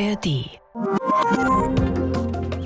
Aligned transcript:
ARD. 0.00 0.60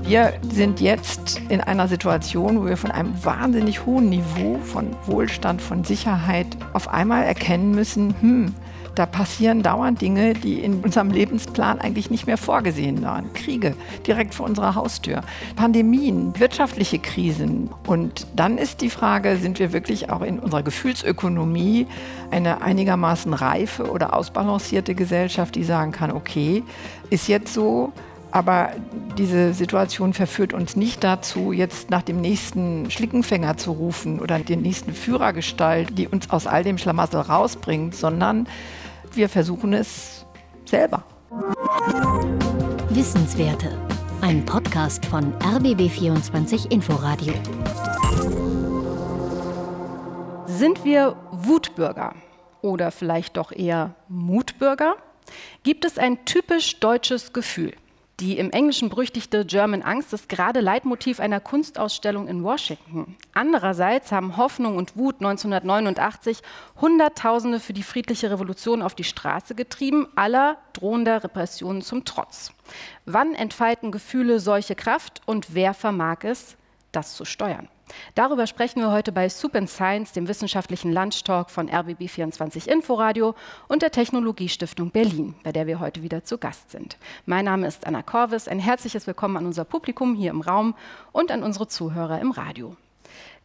Wir 0.04 0.34
sind 0.50 0.80
jetzt 0.80 1.40
in 1.48 1.62
einer 1.62 1.88
Situation, 1.88 2.60
wo 2.60 2.66
wir 2.66 2.76
von 2.76 2.90
einem 2.90 3.24
wahnsinnig 3.24 3.86
hohen 3.86 4.10
Niveau 4.10 4.58
von 4.58 4.94
Wohlstand, 5.06 5.62
von 5.62 5.84
Sicherheit 5.84 6.46
auf 6.74 6.88
einmal 6.88 7.24
erkennen 7.24 7.70
müssen, 7.70 8.14
hm, 8.20 8.54
da 8.94 9.06
passieren 9.06 9.62
dauernd 9.62 10.00
Dinge, 10.00 10.34
die 10.34 10.60
in 10.60 10.80
unserem 10.80 11.10
Lebensplan 11.10 11.80
eigentlich 11.80 12.10
nicht 12.10 12.26
mehr 12.26 12.36
vorgesehen 12.36 13.02
waren. 13.02 13.32
Kriege 13.32 13.74
direkt 14.06 14.34
vor 14.34 14.46
unserer 14.46 14.74
Haustür, 14.74 15.22
Pandemien, 15.56 16.38
wirtschaftliche 16.38 16.98
Krisen. 16.98 17.70
Und 17.86 18.26
dann 18.36 18.58
ist 18.58 18.80
die 18.80 18.90
Frage, 18.90 19.36
sind 19.36 19.58
wir 19.58 19.72
wirklich 19.72 20.10
auch 20.10 20.22
in 20.22 20.38
unserer 20.38 20.62
Gefühlsökonomie 20.62 21.86
eine 22.30 22.62
einigermaßen 22.62 23.32
reife 23.32 23.90
oder 23.90 24.14
ausbalancierte 24.14 24.94
Gesellschaft, 24.94 25.54
die 25.54 25.64
sagen 25.64 25.92
kann, 25.92 26.10
okay, 26.10 26.62
ist 27.10 27.28
jetzt 27.28 27.54
so, 27.54 27.92
aber 28.32 28.70
diese 29.18 29.52
Situation 29.52 30.14
verführt 30.14 30.54
uns 30.54 30.74
nicht 30.74 31.04
dazu, 31.04 31.52
jetzt 31.52 31.90
nach 31.90 32.00
dem 32.00 32.20
nächsten 32.20 32.90
Schlickenfänger 32.90 33.58
zu 33.58 33.72
rufen 33.72 34.20
oder 34.20 34.38
den 34.38 34.62
nächsten 34.62 34.94
Führergestalt, 34.94 35.98
die 35.98 36.08
uns 36.08 36.30
aus 36.30 36.46
all 36.46 36.64
dem 36.64 36.78
Schlamassel 36.78 37.20
rausbringt, 37.20 37.94
sondern 37.94 38.46
wir 39.14 39.28
versuchen 39.28 39.72
es 39.72 40.26
selber. 40.64 41.04
Wissenswerte. 42.88 43.78
Ein 44.20 44.44
Podcast 44.44 45.04
von 45.06 45.32
RBB24 45.38 46.70
Inforadio. 46.70 47.34
Sind 50.46 50.84
wir 50.84 51.16
Wutbürger 51.30 52.14
oder 52.60 52.90
vielleicht 52.90 53.36
doch 53.36 53.52
eher 53.52 53.94
Mutbürger? 54.08 54.96
Gibt 55.62 55.84
es 55.84 55.98
ein 55.98 56.24
typisch 56.24 56.80
deutsches 56.80 57.32
Gefühl? 57.32 57.74
Die 58.22 58.38
im 58.38 58.52
Englischen 58.52 58.88
berüchtigte 58.88 59.44
German 59.44 59.82
Angst 59.82 60.12
ist 60.12 60.28
gerade 60.28 60.60
Leitmotiv 60.60 61.18
einer 61.18 61.40
Kunstausstellung 61.40 62.28
in 62.28 62.44
Washington. 62.44 63.16
Andererseits 63.34 64.12
haben 64.12 64.36
Hoffnung 64.36 64.76
und 64.76 64.96
Wut 64.96 65.16
1989 65.16 66.40
Hunderttausende 66.80 67.58
für 67.58 67.72
die 67.72 67.82
friedliche 67.82 68.30
Revolution 68.30 68.80
auf 68.80 68.94
die 68.94 69.02
Straße 69.02 69.56
getrieben, 69.56 70.06
aller 70.14 70.58
drohender 70.72 71.24
Repressionen 71.24 71.82
zum 71.82 72.04
Trotz. 72.04 72.52
Wann 73.06 73.34
entfalten 73.34 73.90
Gefühle 73.90 74.38
solche 74.38 74.76
Kraft 74.76 75.20
und 75.26 75.56
wer 75.56 75.74
vermag 75.74 76.18
es, 76.22 76.56
das 76.92 77.16
zu 77.16 77.24
steuern? 77.24 77.66
Darüber 78.14 78.46
sprechen 78.46 78.80
wir 78.80 78.90
heute 78.90 79.12
bei 79.12 79.28
Soup 79.28 79.54
and 79.54 79.68
Science, 79.68 80.12
dem 80.12 80.28
wissenschaftlichen 80.28 80.92
Lunchtalk 80.92 81.50
von 81.50 81.68
RBB24 81.68 82.68
Inforadio 82.68 83.34
und 83.68 83.82
der 83.82 83.90
Technologiestiftung 83.90 84.90
Berlin, 84.90 85.34
bei 85.42 85.52
der 85.52 85.66
wir 85.66 85.80
heute 85.80 86.02
wieder 86.02 86.24
zu 86.24 86.38
Gast 86.38 86.70
sind. 86.70 86.96
Mein 87.26 87.44
Name 87.44 87.66
ist 87.66 87.86
Anna 87.86 88.02
Korvis. 88.02 88.48
Ein 88.48 88.58
herzliches 88.58 89.06
Willkommen 89.06 89.36
an 89.36 89.46
unser 89.46 89.64
Publikum 89.64 90.14
hier 90.14 90.30
im 90.30 90.40
Raum 90.40 90.74
und 91.12 91.30
an 91.30 91.42
unsere 91.42 91.68
Zuhörer 91.68 92.20
im 92.20 92.30
Radio. 92.30 92.76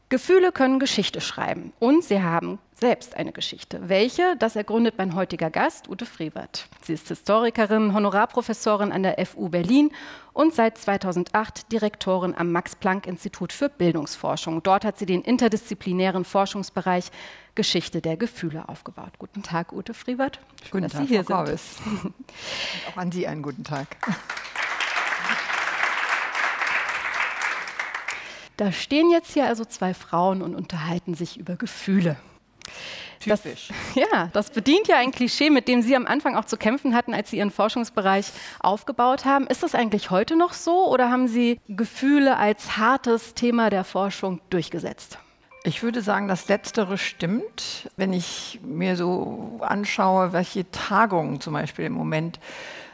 Gefühle 0.09 0.51
können 0.51 0.79
Geschichte 0.79 1.19
schreiben 1.19 1.73
und 1.79 2.03
sie 2.03 2.21
haben 2.21 2.59
selbst 2.79 3.15
eine 3.15 3.31
Geschichte. 3.31 3.89
Welche? 3.89 4.35
Das 4.37 4.55
ergründet 4.55 4.95
mein 4.97 5.15
heutiger 5.15 5.49
Gast, 5.49 5.89
Ute 5.89 6.05
Frevert. 6.05 6.67
Sie 6.83 6.93
ist 6.93 7.07
Historikerin, 7.07 7.93
Honorarprofessorin 7.93 8.91
an 8.91 9.03
der 9.03 9.25
FU 9.25 9.49
Berlin 9.49 9.91
und 10.33 10.53
seit 10.53 10.77
2008 10.77 11.71
Direktorin 11.71 12.35
am 12.35 12.51
Max-Planck-Institut 12.51 13.51
für 13.51 13.69
Bildungsforschung. 13.69 14.61
Dort 14.61 14.85
hat 14.85 14.99
sie 14.99 15.07
den 15.07 15.21
interdisziplinären 15.21 16.23
Forschungsbereich 16.23 17.09
Geschichte 17.55 18.01
der 18.01 18.17
Gefühle 18.17 18.69
aufgebaut. 18.69 19.13
Guten 19.17 19.41
Tag, 19.41 19.73
Ute 19.73 19.95
Frevert. 19.95 20.39
Schön, 20.61 20.71
guten 20.71 20.83
dass 20.83 20.91
Tag, 20.91 21.01
Sie 21.01 21.07
hier 21.07 21.23
Frau 21.23 21.45
sind. 21.45 21.59
Auch 22.91 22.97
an 22.97 23.11
Sie 23.11 23.25
einen 23.25 23.41
guten 23.41 23.63
Tag. 23.63 23.87
Da 28.57 28.71
stehen 28.71 29.11
jetzt 29.11 29.33
hier 29.33 29.45
also 29.45 29.65
zwei 29.65 29.93
Frauen 29.93 30.41
und 30.41 30.55
unterhalten 30.55 31.13
sich 31.13 31.37
über 31.37 31.55
Gefühle. 31.55 32.17
Typisch. 33.19 33.69
Das, 33.95 33.95
ja, 34.11 34.29
das 34.33 34.49
bedient 34.49 34.87
ja 34.87 34.97
ein 34.97 35.11
Klischee, 35.11 35.49
mit 35.49 35.67
dem 35.67 35.81
Sie 35.81 35.95
am 35.95 36.05
Anfang 36.05 36.35
auch 36.35 36.45
zu 36.45 36.57
kämpfen 36.57 36.95
hatten, 36.95 37.13
als 37.13 37.31
Sie 37.31 37.37
Ihren 37.37 37.51
Forschungsbereich 37.51 38.27
aufgebaut 38.59 39.25
haben. 39.25 39.47
Ist 39.47 39.63
das 39.63 39.75
eigentlich 39.75 40.11
heute 40.11 40.35
noch 40.35 40.53
so 40.53 40.87
oder 40.87 41.09
haben 41.09 41.27
Sie 41.27 41.59
Gefühle 41.67 42.37
als 42.37 42.77
hartes 42.77 43.33
Thema 43.33 43.69
der 43.69 43.83
Forschung 43.83 44.41
durchgesetzt? 44.49 45.19
Ich 45.63 45.83
würde 45.83 46.01
sagen, 46.01 46.29
das 46.29 46.47
Letztere 46.47 46.97
stimmt. 46.97 47.89
Wenn 47.97 48.13
ich 48.13 48.59
mir 48.63 48.95
so 48.95 49.59
anschaue, 49.61 50.31
welche 50.31 50.69
Tagungen 50.71 51.41
zum 51.41 51.53
Beispiel 51.53 51.85
im 51.85 51.93
Moment 51.93 52.39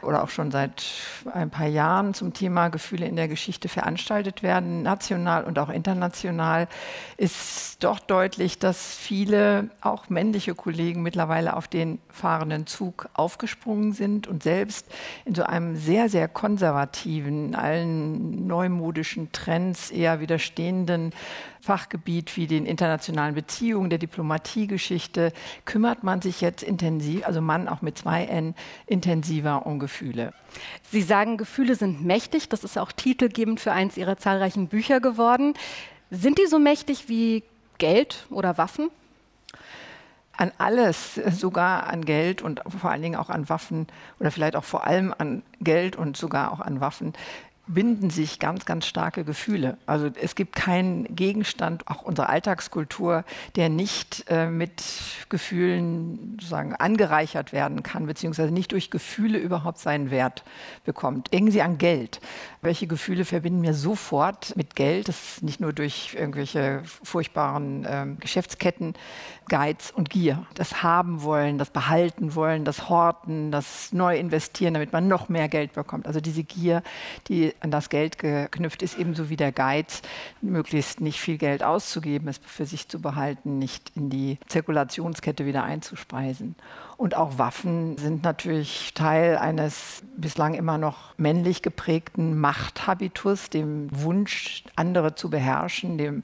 oder 0.04 0.22
auch 0.22 0.28
schon 0.28 0.50
seit 0.50 0.84
ein 1.32 1.50
paar 1.50 1.66
Jahren 1.66 2.14
zum 2.14 2.32
Thema 2.32 2.68
Gefühle 2.68 3.06
in 3.06 3.16
der 3.16 3.28
Geschichte 3.28 3.68
veranstaltet 3.68 4.42
werden, 4.42 4.82
national 4.82 5.44
und 5.44 5.58
auch 5.58 5.68
international, 5.68 6.68
ist 7.16 7.82
doch 7.82 7.98
deutlich, 7.98 8.58
dass 8.58 8.94
viele, 8.94 9.70
auch 9.80 10.08
männliche 10.08 10.54
Kollegen, 10.54 11.02
mittlerweile 11.02 11.56
auf 11.56 11.68
den 11.68 11.98
fahrenden 12.08 12.66
Zug 12.66 13.08
aufgesprungen 13.14 13.92
sind 13.92 14.26
und 14.26 14.42
selbst 14.42 14.86
in 15.24 15.34
so 15.34 15.42
einem 15.44 15.76
sehr, 15.76 16.08
sehr 16.08 16.28
konservativen, 16.28 17.54
allen 17.54 18.46
neumodischen 18.46 19.32
Trends 19.32 19.90
eher 19.90 20.20
widerstehenden 20.20 21.12
Fachgebiet 21.64 22.36
wie 22.36 22.46
den 22.46 22.66
internationalen 22.66 23.34
Beziehungen, 23.34 23.88
der 23.88 23.98
Diplomatiegeschichte, 23.98 25.32
kümmert 25.64 26.04
man 26.04 26.20
sich 26.20 26.42
jetzt 26.42 26.62
intensiv, 26.62 27.26
also 27.26 27.40
Mann 27.40 27.68
auch 27.68 27.80
mit 27.80 27.96
zwei 27.96 28.26
N, 28.26 28.54
intensiver 28.86 29.64
um 29.64 29.78
Gefühle. 29.78 29.93
Sie 30.90 31.02
sagen, 31.02 31.36
Gefühle 31.36 31.74
sind 31.74 32.04
mächtig. 32.04 32.48
Das 32.48 32.64
ist 32.64 32.78
auch 32.78 32.92
titelgebend 32.92 33.60
für 33.60 33.72
eins 33.72 33.96
Ihrer 33.96 34.16
zahlreichen 34.16 34.68
Bücher 34.68 35.00
geworden. 35.00 35.54
Sind 36.10 36.38
die 36.38 36.46
so 36.46 36.58
mächtig 36.58 37.08
wie 37.08 37.42
Geld 37.78 38.26
oder 38.30 38.58
Waffen? 38.58 38.90
an 40.36 40.52
alles, 40.58 41.14
sogar 41.14 41.86
an 41.86 42.04
Geld 42.04 42.42
und 42.42 42.60
vor 42.80 42.90
allen 42.90 43.02
Dingen 43.02 43.16
auch 43.16 43.30
an 43.30 43.48
Waffen 43.48 43.86
oder 44.18 44.30
vielleicht 44.30 44.56
auch 44.56 44.64
vor 44.64 44.84
allem 44.84 45.14
an 45.16 45.42
Geld 45.60 45.96
und 45.96 46.16
sogar 46.16 46.52
auch 46.52 46.60
an 46.60 46.80
Waffen 46.80 47.12
binden 47.66 48.10
sich 48.10 48.38
ganz, 48.38 48.66
ganz 48.66 48.86
starke 48.86 49.24
Gefühle. 49.24 49.78
Also 49.86 50.10
es 50.20 50.34
gibt 50.34 50.54
keinen 50.54 51.16
Gegenstand, 51.16 51.88
auch 51.88 52.02
unserer 52.02 52.28
Alltagskultur, 52.28 53.24
der 53.56 53.70
nicht 53.70 54.24
äh, 54.28 54.48
mit 54.48 54.82
Gefühlen 55.30 56.36
sozusagen 56.38 56.74
angereichert 56.74 57.52
werden 57.52 57.82
kann, 57.82 58.06
beziehungsweise 58.06 58.52
nicht 58.52 58.72
durch 58.72 58.90
Gefühle 58.90 59.38
überhaupt 59.38 59.78
seinen 59.78 60.10
Wert 60.10 60.44
bekommt. 60.84 61.32
Denken 61.32 61.50
Sie 61.50 61.62
an 61.62 61.78
Geld. 61.78 62.20
Welche 62.60 62.86
Gefühle 62.86 63.24
verbinden 63.24 63.62
wir 63.62 63.74
sofort 63.74 64.54
mit 64.56 64.76
Geld? 64.76 65.08
Das 65.08 65.36
ist 65.36 65.42
nicht 65.42 65.60
nur 65.60 65.72
durch 65.72 66.14
irgendwelche 66.18 66.82
furchtbaren 66.84 67.84
äh, 67.84 68.06
Geschäftsketten, 68.20 68.94
Geiz 69.48 69.92
und 69.94 70.10
Gier. 70.10 70.46
Das 70.54 70.82
haben 70.82 71.22
wollen, 71.22 71.58
das 71.58 71.70
behalten 71.70 72.34
wollen, 72.34 72.64
das 72.64 72.88
horten, 72.88 73.50
das 73.50 73.92
neu 73.92 74.18
investieren, 74.18 74.74
damit 74.74 74.92
man 74.92 75.08
noch 75.08 75.28
mehr 75.28 75.48
Geld 75.48 75.72
bekommt. 75.72 76.06
Also 76.06 76.20
diese 76.20 76.44
Gier, 76.44 76.82
die 77.28 77.53
an 77.60 77.70
das 77.70 77.88
Geld 77.88 78.18
geknüpft 78.18 78.82
ist, 78.82 78.98
ebenso 78.98 79.28
wie 79.30 79.36
der 79.36 79.52
Geiz, 79.52 80.02
möglichst 80.40 81.00
nicht 81.00 81.20
viel 81.20 81.38
Geld 81.38 81.62
auszugeben, 81.62 82.28
es 82.28 82.38
für 82.44 82.66
sich 82.66 82.88
zu 82.88 83.00
behalten, 83.00 83.58
nicht 83.58 83.92
in 83.94 84.10
die 84.10 84.38
Zirkulationskette 84.48 85.46
wieder 85.46 85.64
einzuspeisen. 85.64 86.54
Und 86.96 87.16
auch 87.16 87.38
Waffen 87.38 87.98
sind 87.98 88.22
natürlich 88.22 88.94
Teil 88.94 89.36
eines 89.36 90.02
bislang 90.16 90.54
immer 90.54 90.78
noch 90.78 91.18
männlich 91.18 91.62
geprägten 91.62 92.38
Machthabitus, 92.38 93.50
dem 93.50 93.88
Wunsch, 93.90 94.64
andere 94.76 95.14
zu 95.14 95.28
beherrschen, 95.30 95.98
dem 95.98 96.22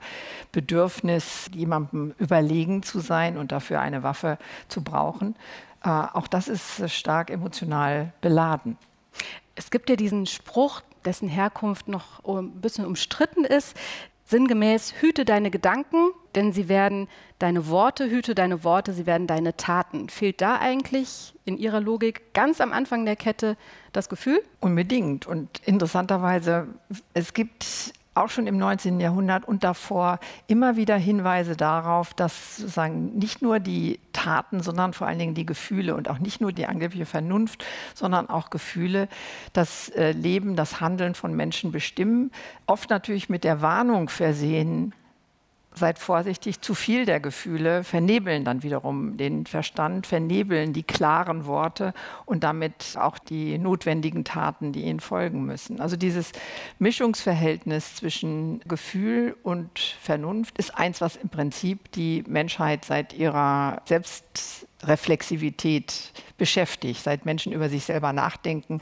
Bedürfnis, 0.53 1.51
jemandem 1.53 2.15
überlegen 2.19 2.83
zu 2.83 3.01
sein 3.01 3.37
und 3.37 3.53
dafür 3.53 3.81
eine 3.81 4.03
Waffe 4.03 4.39
zu 4.69 4.83
brauchen. 4.83 5.35
Äh, 5.83 5.89
auch 5.89 6.29
das 6.29 6.49
ist 6.49 6.89
stark 6.91 7.31
emotional 7.31 8.13
beladen. 8.21 8.77
Es 9.55 9.71
gibt 9.71 9.91
ja 9.91 9.97
diesen 9.97 10.27
Spruch, 10.27 10.83
dessen 11.05 11.29
Herkunft 11.29 11.89
noch 11.89 12.25
ein 12.25 12.61
bisschen 12.61 12.87
umstritten 12.87 13.45
ist. 13.45 13.77
Sinngemäß, 14.25 14.95
hüte 15.01 15.25
deine 15.25 15.51
Gedanken, 15.51 16.13
denn 16.37 16.53
sie 16.53 16.69
werden 16.69 17.09
deine 17.41 17.67
Worte, 17.69 18.09
hüte 18.09 18.37
deine 18.37 18.63
Worte, 18.63 18.93
sie 18.93 19.05
werden 19.05 19.27
deine 19.27 19.57
Taten. 19.57 20.09
Fehlt 20.09 20.41
da 20.41 20.59
eigentlich 20.59 21.35
in 21.45 21.59
Ihrer 21.59 21.81
Logik 21.81 22.33
ganz 22.33 22.61
am 22.61 22.73
Anfang 22.73 23.05
der 23.05 23.17
Kette 23.17 23.57
das 23.93 24.09
Gefühl? 24.09 24.41
Unbedingt. 24.61 25.27
Und 25.27 25.61
interessanterweise, 25.67 26.69
es 27.13 27.35
gibt 27.35 27.93
auch 28.15 28.29
schon 28.29 28.47
im 28.47 28.59
19. 28.59 28.99
Jahrhundert 29.01 29.47
und 29.47 29.63
davor 29.63 30.19
immer 30.49 30.77
wieder 30.77 30.97
Hinweise 30.97 31.57
darauf, 31.57 32.13
dass 32.13 32.57
sozusagen 32.57 33.17
nicht 33.17 33.41
nur 33.41 33.61
die 33.61 34.01
Taten, 34.13 34.63
sondern 34.63 34.93
vor 34.93 35.07
allen 35.07 35.19
Dingen 35.19 35.35
die 35.35 35.47
Gefühle 35.47 35.95
und 35.95 36.09
auch 36.09 36.19
nicht 36.19 36.41
nur 36.41 36.53
die 36.53 36.67
angebliche 36.67 37.07
Vernunft, 37.07 37.65
sondern 37.95 38.29
auch 38.29 38.51
Gefühle 38.51 39.09
das 39.53 39.91
äh, 39.91 40.13
Leben, 40.13 40.57
das 40.57 40.81
Handeln 40.81 41.15
von 41.15 41.35
Menschen 41.35 41.71
bestimmen. 41.71 42.33
Oft 42.67 42.91
natürlich 42.91 43.29
mit 43.29 43.45
der 43.45 43.63
Warnung 43.63 44.09
versehen, 44.09 44.93
seid 45.81 45.99
vorsichtig, 45.99 46.61
zu 46.61 46.75
viel 46.75 47.05
der 47.05 47.19
Gefühle 47.19 47.83
vernebeln 47.83 48.45
dann 48.45 48.63
wiederum 48.63 49.17
den 49.17 49.47
Verstand, 49.47 50.07
vernebeln 50.07 50.73
die 50.73 50.85
klaren 50.85 51.47
Worte 51.47 51.93
und 52.25 52.45
damit 52.45 52.95
auch 52.97 53.19
die 53.19 53.59
notwendigen 53.59 54.23
Taten, 54.25 54.73
die 54.73 54.85
ihnen 54.85 55.01
folgen 55.01 55.45
müssen. 55.45 55.81
Also 55.81 55.97
dieses 55.97 56.31
Mischungsverhältnis 56.79 57.97
zwischen 57.97 58.61
Gefühl 58.61 59.35
und 59.43 59.81
Vernunft 60.01 60.57
ist 60.59 60.79
eins, 60.79 61.01
was 61.01 61.17
im 61.17 61.29
Prinzip 61.29 61.91
die 61.93 62.23
Menschheit 62.29 62.85
seit 62.85 63.13
ihrer 63.13 63.83
Selbstreflexivität 63.87 66.13
beschäftigt, 66.39 67.03
seit 67.03 67.27
Menschen 67.27 67.53
über 67.53 67.69
sich 67.69 67.85
selber 67.85 68.13
nachdenken 68.13 68.81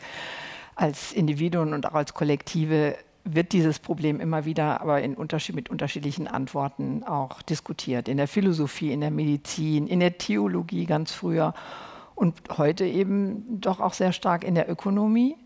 als 0.74 1.12
Individuen 1.12 1.72
und 1.74 1.86
auch 1.86 1.94
als 1.94 2.12
Kollektive 2.14 2.96
wird 3.34 3.52
dieses 3.52 3.78
Problem 3.78 4.20
immer 4.20 4.44
wieder 4.44 4.80
aber 4.80 5.02
in 5.02 5.14
Unterschied, 5.14 5.54
mit 5.54 5.70
unterschiedlichen 5.70 6.28
Antworten 6.28 7.04
auch 7.04 7.42
diskutiert. 7.42 8.08
In 8.08 8.16
der 8.16 8.28
Philosophie, 8.28 8.92
in 8.92 9.00
der 9.00 9.10
Medizin, 9.10 9.86
in 9.86 10.00
der 10.00 10.18
Theologie 10.18 10.86
ganz 10.86 11.12
früher 11.12 11.54
und 12.14 12.34
heute 12.56 12.84
eben 12.84 13.60
doch 13.60 13.80
auch 13.80 13.92
sehr 13.92 14.12
stark 14.12 14.44
in 14.44 14.54
der 14.54 14.70
Ökonomie. 14.70 15.36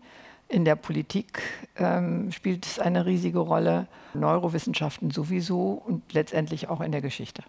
In 0.47 0.65
der 0.65 0.75
Politik 0.75 1.41
ähm, 1.77 2.31
spielt 2.31 2.65
es 2.65 2.79
eine 2.79 3.05
riesige 3.05 3.39
Rolle, 3.39 3.87
Neurowissenschaften 4.13 5.11
sowieso 5.11 5.81
und 5.85 6.13
letztendlich 6.13 6.69
auch 6.69 6.81
in 6.81 6.91
der 6.91 7.01
Geschichte. 7.01 7.43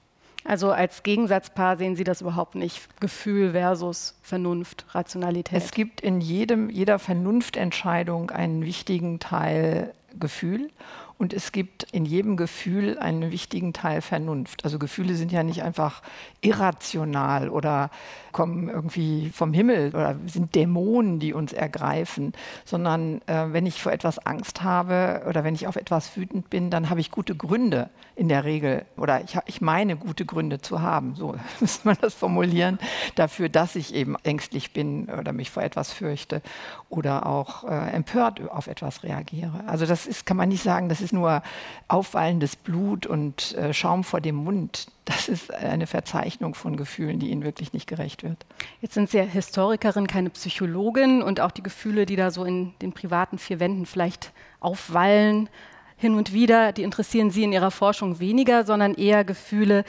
Also 0.45 0.71
als 0.71 1.03
Gegensatzpaar 1.03 1.79
sehen 1.79 1.97
Sie 1.97 2.05
das 2.05 2.21
überhaupt 2.21 2.55
nicht, 2.55 3.01
Gefühl 3.01 3.53
versus 3.53 4.15
Vernunft, 4.23 4.85
Rationalität. 4.91 5.57
Es 5.57 5.71
gibt 5.71 6.03
in 6.03 6.21
jedem, 6.21 6.69
jeder 6.69 6.99
Vernunftentscheidung 6.99 8.31
einen 8.31 8.65
wichtigen 8.65 9.21
Teil 9.21 9.95
Gefühl 10.19 10.71
und 11.17 11.33
es 11.33 11.53
gibt 11.53 11.85
in 11.93 12.05
jedem 12.05 12.37
Gefühl 12.37 12.99
einen 12.99 13.31
wichtigen 13.31 13.73
Teil 13.73 14.01
Vernunft. 14.01 14.65
Also 14.65 14.79
Gefühle 14.79 15.15
sind 15.15 15.31
ja 15.31 15.43
nicht 15.43 15.63
einfach 15.63 16.03
irrational 16.41 17.49
oder 17.49 17.91
kommen 18.33 18.69
irgendwie 18.69 19.31
vom 19.31 19.53
Himmel 19.53 19.91
oder 19.95 20.17
sind 20.27 20.55
Dämonen, 20.55 21.21
die 21.21 21.33
uns 21.33 21.53
ergreifen, 21.53 22.33
sondern 22.65 23.23
äh, 23.27 23.53
wenn 23.53 23.65
ich 23.65 23.81
vor 23.81 23.93
etwas 23.93 24.19
Angst 24.19 24.63
habe 24.63 25.23
oder 25.29 25.45
wenn 25.45 25.55
ich 25.55 25.69
auf 25.69 25.77
etwas 25.77 26.17
wütend 26.17 26.51
bin, 26.51 26.69
dann 26.69 26.91
habe 26.91 27.01
ich 27.01 27.13
gute 27.13 27.37
Gründe 27.37 27.91
in 28.17 28.29
der 28.29 28.45
Regel 28.45 28.85
oder 28.97 29.23
ich, 29.23 29.39
ich 29.47 29.61
meine 29.61 29.97
gute 29.97 30.27
Gründe 30.27 30.61
zu 30.61 30.83
haben, 30.83 31.15
so 31.15 31.37
müsste 31.61 31.87
man 31.87 31.97
das 32.01 32.15
formulieren, 32.15 32.79
dafür, 33.15 33.49
dass 33.49 33.77
ich 33.77 33.95
eben 33.95 34.17
ängstlich 34.25 34.73
bin 34.73 35.09
oder 35.09 35.33
mich 35.33 35.51
vor 35.51 35.63
etwas 35.63 35.93
fürchte 35.93 36.43
oder 36.89 37.27
auch 37.27 37.65
äh, 37.65 37.91
empört 37.91 38.41
auf 38.51 38.67
etwas 38.67 39.05
reagiere. 39.05 39.63
Also 39.67 39.87
das 39.87 40.07
ist, 40.07 40.27
kann 40.27 40.37
man 40.37 40.49
nicht 40.49 40.63
sagen, 40.63 40.89
das 40.89 41.01
ist 41.01 41.04
nur 41.13 41.43
aufwallendes 41.89 42.57
Blut 42.57 43.07
und 43.07 43.55
äh, 43.57 43.73
Schaum 43.73 44.05
vor 44.05 44.21
dem 44.21 44.37
Mund. 44.37 44.87
Das 45.05 45.29
ist 45.29 45.53
eine 45.53 45.87
Verzeichnung 45.87 46.55
von 46.55 46.77
Gefühlen, 46.77 47.19
die 47.19 47.31
ihnen 47.31 47.45
wirklich 47.45 47.73
nicht 47.73 47.87
gerecht 47.87 48.23
wird. 48.23 48.47
Jetzt 48.81 48.95
sind 48.95 49.11
Sie 49.11 49.19
ja 49.19 49.25
Historikerin, 49.25 50.07
keine 50.07 50.31
Psychologin 50.31 51.23
und 51.23 51.41
auch 51.41 51.51
die 51.51 51.63
Gefühle, 51.63 52.07
die 52.07 52.17
da 52.17 52.31
so 52.31 52.45
in 52.45 52.73
den 52.81 52.93
privaten 52.93 53.39
vier 53.39 53.61
Wänden 53.61 53.87
vielleicht 53.87 54.33
aufwallen, 54.61 55.49
hin 55.97 56.15
und 56.15 56.33
wieder, 56.33 56.73
die 56.73 56.83
interessieren 56.83 57.31
Sie 57.31 57.45
in 57.45 57.53
Ihrer 57.53 57.71
Forschung 57.71 58.19
weniger, 58.19 58.65
sondern 58.65 58.95
eher 58.95 59.25
Gefühle, 59.25 59.85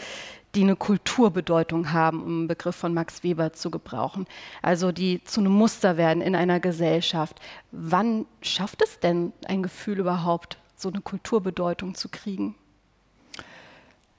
die 0.55 0.63
eine 0.63 0.75
Kulturbedeutung 0.75 1.91
haben, 1.91 2.23
um 2.23 2.37
einen 2.39 2.47
Begriff 2.47 2.75
von 2.75 2.93
Max 2.93 3.23
Weber 3.23 3.53
zu 3.53 3.69
gebrauchen. 3.69 4.25
Also 4.61 4.91
die 4.91 5.23
zu 5.23 5.41
einem 5.41 5.51
Muster 5.51 5.97
werden 5.97 6.21
in 6.21 6.35
einer 6.35 6.59
Gesellschaft. 6.59 7.39
Wann 7.71 8.25
schafft 8.41 8.81
es 8.81 8.99
denn 8.99 9.33
ein 9.47 9.63
Gefühl 9.63 9.99
überhaupt, 9.99 10.57
so 10.75 10.89
eine 10.89 11.01
Kulturbedeutung 11.01 11.95
zu 11.95 12.09
kriegen? 12.09 12.55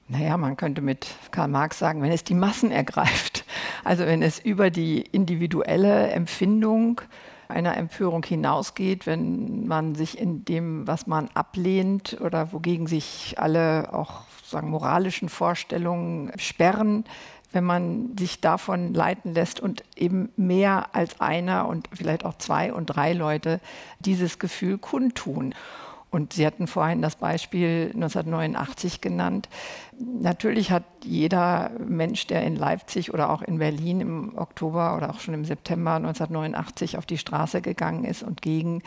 Naja, 0.09 0.37
man 0.37 0.55
könnte 0.55 0.81
mit 0.81 1.07
Karl 1.31 1.49
Marx 1.49 1.79
sagen, 1.79 2.01
wenn 2.01 2.11
es 2.11 2.23
die 2.23 2.33
Massen 2.33 2.71
ergreift, 2.71 3.45
also 3.83 4.05
wenn 4.05 4.21
es 4.21 4.39
über 4.39 4.69
die 4.69 5.01
individuelle 5.01 6.07
Empfindung 6.09 7.01
einer 7.49 7.77
Empörung 7.77 8.23
hinausgeht, 8.23 9.05
wenn 9.05 9.67
man 9.67 9.95
sich 9.95 10.17
in 10.17 10.45
dem, 10.45 10.87
was 10.87 11.07
man 11.07 11.29
ablehnt 11.33 12.19
oder 12.21 12.51
wogegen 12.53 12.87
sich 12.87 13.35
alle 13.37 13.93
auch 13.93 14.21
sagen 14.45 14.69
moralischen 14.69 15.29
Vorstellungen 15.29 16.31
sperren, 16.37 17.03
wenn 17.51 17.63
man 17.63 18.17
sich 18.17 18.41
davon 18.41 18.93
leiten 18.93 19.33
lässt 19.33 19.59
und 19.59 19.83
eben 19.95 20.29
mehr 20.35 20.89
als 20.93 21.19
einer 21.21 21.67
und 21.67 21.89
vielleicht 21.93 22.25
auch 22.25 22.37
zwei 22.37 22.73
und 22.73 22.87
drei 22.87 23.13
Leute 23.13 23.61
dieses 23.99 24.39
Gefühl 24.39 24.77
kundtun. 24.77 25.55
Und 26.09 26.33
Sie 26.33 26.45
hatten 26.45 26.67
vorhin 26.67 27.01
das 27.01 27.17
Beispiel 27.17 27.91
1989 27.93 29.01
genannt. 29.01 29.49
Natürlich 29.99 30.71
hat 30.71 30.83
jeder 31.03 31.71
Mensch, 31.85 32.27
der 32.27 32.43
in 32.43 32.55
Leipzig 32.55 33.13
oder 33.13 33.29
auch 33.29 33.41
in 33.41 33.59
Berlin 33.59 33.99
im 33.99 34.37
Oktober 34.37 34.95
oder 34.95 35.09
auch 35.09 35.19
schon 35.19 35.33
im 35.33 35.43
September 35.43 35.95
1989 35.95 36.97
auf 36.97 37.05
die 37.05 37.17
Straße 37.17 37.61
gegangen 37.61 38.05
ist 38.05 38.23
und 38.23 38.41
gegen 38.41 38.83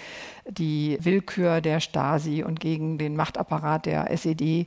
die 0.48 0.98
Willkür 1.00 1.60
der 1.60 1.80
Stasi 1.80 2.42
und 2.42 2.58
gegen 2.58 2.96
den 2.96 3.16
Machtapparat 3.16 3.86
der 3.86 4.10
SED 4.10 4.66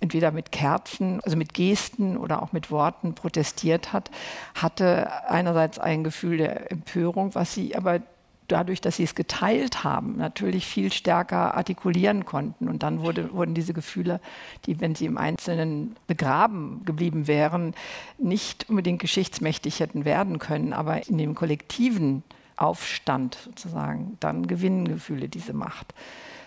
entweder 0.00 0.30
mit 0.30 0.52
Kerzen, 0.52 1.20
also 1.22 1.36
mit 1.36 1.54
Gesten 1.54 2.16
oder 2.16 2.42
auch 2.42 2.52
mit 2.52 2.70
Worten 2.70 3.14
protestiert 3.14 3.92
hat, 3.92 4.10
hatte 4.54 5.10
einerseits 5.28 5.78
ein 5.78 6.04
Gefühl 6.04 6.38
der 6.38 6.70
Empörung, 6.70 7.34
was 7.34 7.54
sie 7.54 7.76
aber 7.76 8.00
dadurch, 8.48 8.80
dass 8.80 8.96
sie 8.96 9.04
es 9.04 9.14
geteilt 9.14 9.84
haben, 9.84 10.16
natürlich 10.16 10.66
viel 10.66 10.92
stärker 10.92 11.54
artikulieren 11.54 12.24
konnten. 12.24 12.68
Und 12.68 12.82
dann 12.82 13.00
wurde, 13.00 13.32
wurden 13.32 13.54
diese 13.54 13.72
Gefühle, 13.72 14.20
die, 14.66 14.80
wenn 14.80 14.94
sie 14.94 15.06
im 15.06 15.18
Einzelnen 15.18 15.96
begraben 16.06 16.82
geblieben 16.84 17.26
wären, 17.26 17.74
nicht 18.18 18.68
unbedingt 18.68 19.00
geschichtsmächtig 19.00 19.80
hätten 19.80 20.04
werden 20.04 20.38
können, 20.38 20.72
aber 20.72 21.06
in 21.08 21.18
dem 21.18 21.34
kollektiven 21.34 22.22
Aufstand 22.56 23.36
sozusagen, 23.44 24.16
dann 24.20 24.46
gewinnen 24.46 24.88
Gefühle 24.88 25.28
diese 25.28 25.52
Macht. 25.52 25.94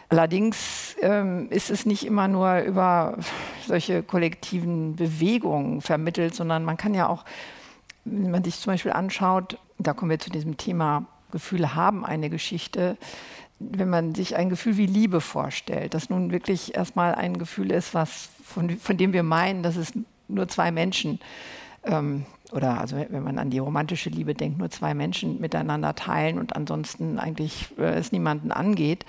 Allerdings 0.09 0.95
ähm, 1.01 1.51
ist 1.51 1.69
es 1.69 1.85
nicht 1.85 2.03
immer 2.03 2.27
nur 2.27 2.61
über 2.61 3.17
solche 3.67 4.01
kollektiven 4.01 4.95
Bewegungen 4.95 5.81
vermittelt, 5.81 6.33
sondern 6.33 6.65
man 6.65 6.77
kann 6.77 6.95
ja 6.95 7.07
auch, 7.07 7.25
wenn 8.05 8.31
man 8.31 8.43
sich 8.43 8.59
zum 8.59 8.73
Beispiel 8.73 8.91
anschaut, 8.91 9.59
da 9.77 9.93
kommen 9.93 10.09
wir 10.09 10.17
zu 10.17 10.31
diesem 10.31 10.57
Thema 10.57 11.05
Gefühle 11.31 11.75
haben 11.75 12.05
eine 12.05 12.29
Geschichte. 12.29 12.97
Wenn 13.59 13.89
man 13.89 14.15
sich 14.15 14.35
ein 14.35 14.49
Gefühl 14.49 14.77
wie 14.77 14.85
Liebe 14.85 15.21
vorstellt, 15.21 15.93
das 15.93 16.09
nun 16.09 16.31
wirklich 16.31 16.75
erstmal 16.75 17.13
ein 17.15 17.37
Gefühl 17.37 17.71
ist, 17.71 17.93
was 17.93 18.29
von, 18.43 18.77
von 18.77 18.97
dem 18.97 19.13
wir 19.13 19.23
meinen, 19.23 19.63
dass 19.63 19.75
es 19.75 19.93
nur 20.27 20.47
zwei 20.47 20.71
Menschen 20.71 21.19
ähm, 21.83 22.25
oder 22.51 22.79
also 22.79 22.97
wenn 22.97 23.23
man 23.23 23.37
an 23.37 23.49
die 23.49 23.59
romantische 23.59 24.09
Liebe 24.09 24.33
denkt, 24.33 24.57
nur 24.57 24.69
zwei 24.69 24.93
Menschen 24.93 25.39
miteinander 25.39 25.95
teilen 25.95 26.39
und 26.39 26.55
ansonsten 26.55 27.19
eigentlich 27.19 27.67
äh, 27.77 27.93
es 27.95 28.11
niemanden 28.11 28.51
angeht, 28.51 29.05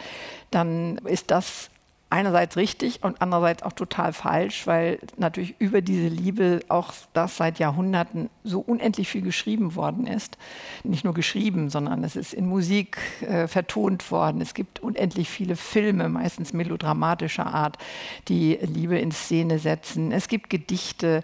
dann 0.50 0.98
ist 0.98 1.30
das 1.30 1.70
einerseits 2.10 2.56
richtig 2.56 3.02
und 3.02 3.22
andererseits 3.22 3.62
auch 3.62 3.72
total 3.72 4.12
falsch, 4.12 4.66
weil 4.66 4.98
natürlich 5.16 5.54
über 5.60 5.80
diese 5.80 6.08
Liebe 6.08 6.60
auch 6.68 6.92
das 7.12 7.36
seit 7.36 7.60
Jahrhunderten 7.60 8.28
so 8.42 8.60
unendlich 8.60 9.08
viel 9.08 9.22
geschrieben 9.22 9.76
worden 9.76 10.08
ist. 10.08 10.36
Nicht 10.82 11.04
nur 11.04 11.14
geschrieben, 11.14 11.70
sondern 11.70 12.02
es 12.02 12.16
ist 12.16 12.34
in 12.34 12.46
Musik 12.46 12.98
äh, 13.22 13.46
vertont 13.46 14.10
worden. 14.10 14.40
Es 14.40 14.54
gibt 14.54 14.80
unendlich 14.80 15.30
viele 15.30 15.54
Filme, 15.54 16.08
meistens 16.08 16.52
melodramatischer 16.52 17.46
Art, 17.46 17.78
die 18.28 18.58
Liebe 18.60 18.98
in 18.98 19.12
Szene 19.12 19.60
setzen. 19.60 20.10
Es 20.10 20.26
gibt 20.26 20.50
Gedichte, 20.50 21.22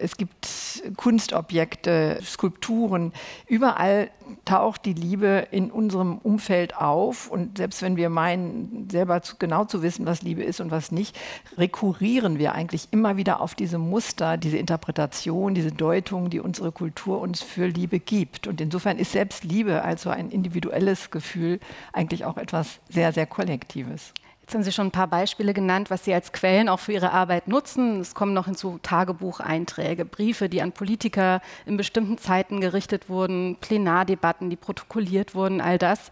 es 0.00 0.16
gibt 0.16 0.48
Kunstobjekte, 0.96 2.20
Skulpturen. 2.22 3.12
Überall 3.46 4.10
taucht 4.44 4.84
die 4.84 4.92
Liebe 4.92 5.46
in 5.50 5.70
unserem 5.70 6.18
Umfeld 6.18 6.76
auf. 6.76 7.30
Und 7.30 7.58
selbst 7.58 7.82
wenn 7.82 7.96
wir 7.96 8.10
meinen, 8.10 8.88
selber 8.90 9.22
zu, 9.22 9.36
genau 9.38 9.64
zu 9.64 9.82
wissen, 9.82 10.06
was 10.06 10.22
Liebe 10.22 10.42
ist 10.42 10.60
und 10.60 10.70
was 10.70 10.92
nicht, 10.92 11.18
rekurrieren 11.56 12.38
wir 12.38 12.52
eigentlich 12.54 12.88
immer 12.90 13.16
wieder 13.16 13.40
auf 13.40 13.54
diese 13.54 13.78
Muster, 13.78 14.36
diese 14.36 14.58
Interpretation, 14.58 15.54
diese 15.54 15.72
Deutung, 15.72 16.30
die 16.30 16.40
unsere 16.40 16.72
Kultur 16.72 17.20
uns 17.20 17.42
für 17.42 17.66
Liebe 17.66 17.98
gibt. 17.98 18.46
Und 18.46 18.60
insofern 18.60 18.98
ist 18.98 19.12
selbst 19.12 19.44
Liebe 19.44 19.82
also 19.82 20.10
ein 20.10 20.30
individuelles 20.30 21.10
Gefühl 21.10 21.60
eigentlich 21.92 22.24
auch 22.24 22.36
etwas 22.36 22.80
sehr, 22.88 23.12
sehr 23.12 23.26
Kollektives. 23.26 24.12
Jetzt 24.50 24.56
haben 24.56 24.64
Sie 24.64 24.72
schon 24.72 24.88
ein 24.88 24.90
paar 24.90 25.06
Beispiele 25.06 25.54
genannt, 25.54 25.90
was 25.90 26.04
Sie 26.04 26.12
als 26.12 26.32
Quellen 26.32 26.68
auch 26.68 26.80
für 26.80 26.92
Ihre 26.92 27.12
Arbeit 27.12 27.46
nutzen. 27.46 28.00
Es 28.00 28.16
kommen 28.16 28.34
noch 28.34 28.46
hinzu 28.46 28.80
Tagebucheinträge, 28.82 30.04
Briefe, 30.04 30.48
die 30.48 30.60
an 30.60 30.72
Politiker 30.72 31.40
in 31.66 31.76
bestimmten 31.76 32.18
Zeiten 32.18 32.60
gerichtet 32.60 33.08
wurden, 33.08 33.58
Plenardebatten, 33.60 34.50
die 34.50 34.56
protokolliert 34.56 35.36
wurden, 35.36 35.60
all 35.60 35.78
das 35.78 36.10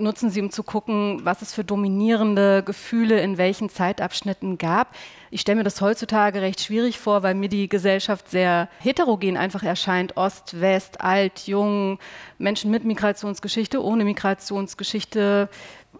nutzen 0.00 0.30
Sie, 0.30 0.40
um 0.40 0.50
zu 0.50 0.62
gucken, 0.62 1.20
was 1.24 1.42
es 1.42 1.54
für 1.54 1.64
dominierende 1.64 2.62
Gefühle 2.62 3.20
in 3.20 3.38
welchen 3.38 3.68
Zeitabschnitten 3.68 4.58
gab. 4.58 4.94
Ich 5.32 5.42
stelle 5.42 5.58
mir 5.58 5.64
das 5.64 5.80
heutzutage 5.80 6.42
recht 6.42 6.60
schwierig 6.60 6.98
vor, 6.98 7.22
weil 7.22 7.34
mir 7.36 7.48
die 7.48 7.68
Gesellschaft 7.68 8.28
sehr 8.28 8.68
heterogen 8.80 9.36
einfach 9.36 9.62
erscheint. 9.62 10.16
Ost, 10.16 10.60
West, 10.60 11.00
alt, 11.00 11.46
jung, 11.46 12.00
Menschen 12.38 12.72
mit 12.72 12.84
Migrationsgeschichte, 12.84 13.82
ohne 13.82 14.04
Migrationsgeschichte, 14.04 15.48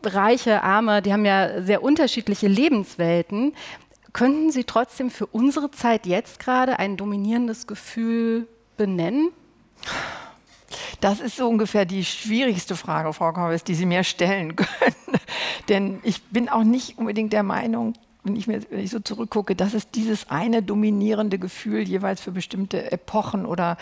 Reiche, 0.03 0.65
Arme, 0.65 1.01
die 1.01 1.13
haben 1.13 1.25
ja 1.25 1.63
sehr 1.63 1.85
unterschiedliche 1.85 2.49
Lebenswelten. 2.49 3.55
Könnten 4.13 4.51
Sie 4.51 4.65
trotzdem 4.65 5.11
für 5.11 5.27
unsere 5.27 5.71
Zeit 5.71 6.07
jetzt 6.07 6.41
gerade 6.41 6.81
ein 6.81 6.97
dominierendes 6.97 7.69
Gefühl 7.69 8.49
benennen? 8.77 9.31
Das 11.01 11.21
ist 11.21 11.37
so 11.37 11.49
ungefähr 11.49 11.85
die 11.85 12.05
schwierigste 12.05 12.75
Frage, 12.75 13.13
Frau 13.13 13.33
Korbes, 13.33 13.63
die 13.63 13.75
Sie 13.77 13.87
mir 13.87 14.03
stellen 14.03 14.57
können. 14.57 15.21
Denn 15.69 16.01
ich 16.03 16.21
bin 16.25 16.49
auch 16.49 16.65
nicht 16.65 16.99
unbedingt 16.99 17.33
der 17.33 17.45
Meinung, 17.45 17.95
wenn 18.23 18.37
ich 18.37 18.47
mir 18.47 18.61
wenn 18.71 18.81
ich 18.81 18.91
so 18.91 19.01
zurückgucke, 19.01 19.57
dass 19.57 19.75
es 19.75 19.91
dieses 19.91 20.31
eine 20.31 20.63
dominierende 20.63 21.39
Gefühl 21.39 21.83
jeweils 21.83 22.21
für 22.21 22.33
bestimmte 22.33 22.93
Epochen 22.93 23.47
oder 23.47 23.77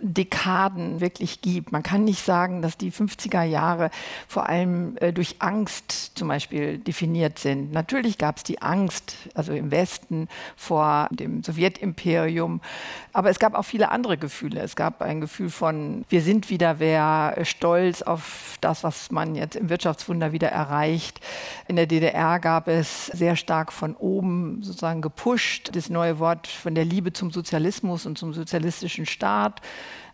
Dekaden 0.00 1.00
wirklich 1.00 1.40
gibt. 1.40 1.72
Man 1.72 1.82
kann 1.82 2.04
nicht 2.04 2.24
sagen, 2.24 2.62
dass 2.62 2.76
die 2.76 2.92
50er 2.92 3.42
Jahre 3.42 3.90
vor 4.28 4.48
allem 4.48 4.96
äh, 4.98 5.12
durch 5.12 5.36
Angst 5.38 6.16
zum 6.16 6.28
Beispiel 6.28 6.78
definiert 6.78 7.38
sind. 7.38 7.72
Natürlich 7.72 8.18
gab 8.18 8.36
es 8.36 8.42
die 8.42 8.60
Angst, 8.62 9.16
also 9.34 9.52
im 9.52 9.70
Westen 9.70 10.28
vor 10.56 11.08
dem 11.10 11.42
Sowjetimperium, 11.42 12.60
aber 13.12 13.30
es 13.30 13.38
gab 13.38 13.54
auch 13.54 13.64
viele 13.64 13.90
andere 13.90 14.18
Gefühle. 14.18 14.60
Es 14.60 14.76
gab 14.76 15.02
ein 15.02 15.20
Gefühl 15.20 15.50
von, 15.50 16.04
wir 16.08 16.20
sind 16.20 16.50
wieder 16.50 16.78
wer, 16.78 17.36
stolz 17.44 18.02
auf 18.02 18.56
das, 18.60 18.84
was 18.84 19.10
man 19.10 19.34
jetzt 19.34 19.56
im 19.56 19.68
Wirtschaftswunder 19.68 20.32
wieder 20.32 20.48
erreicht. 20.48 21.20
In 21.68 21.76
der 21.76 21.86
DDR 21.86 22.38
gab 22.38 22.68
es 22.68 23.06
sehr 23.06 23.36
stark 23.36 23.72
von 23.72 23.96
oben 23.96 24.62
sozusagen 24.62 25.00
gepusht, 25.00 25.70
das 25.74 25.88
neue 25.88 26.18
Wort 26.18 26.46
von 26.46 26.74
der 26.74 26.84
Liebe 26.84 27.12
zum 27.12 27.30
Sozialismus 27.30 28.06
und 28.06 28.18
zum 28.18 28.34
sozialistischen 28.34 29.06
Staat. 29.06 29.62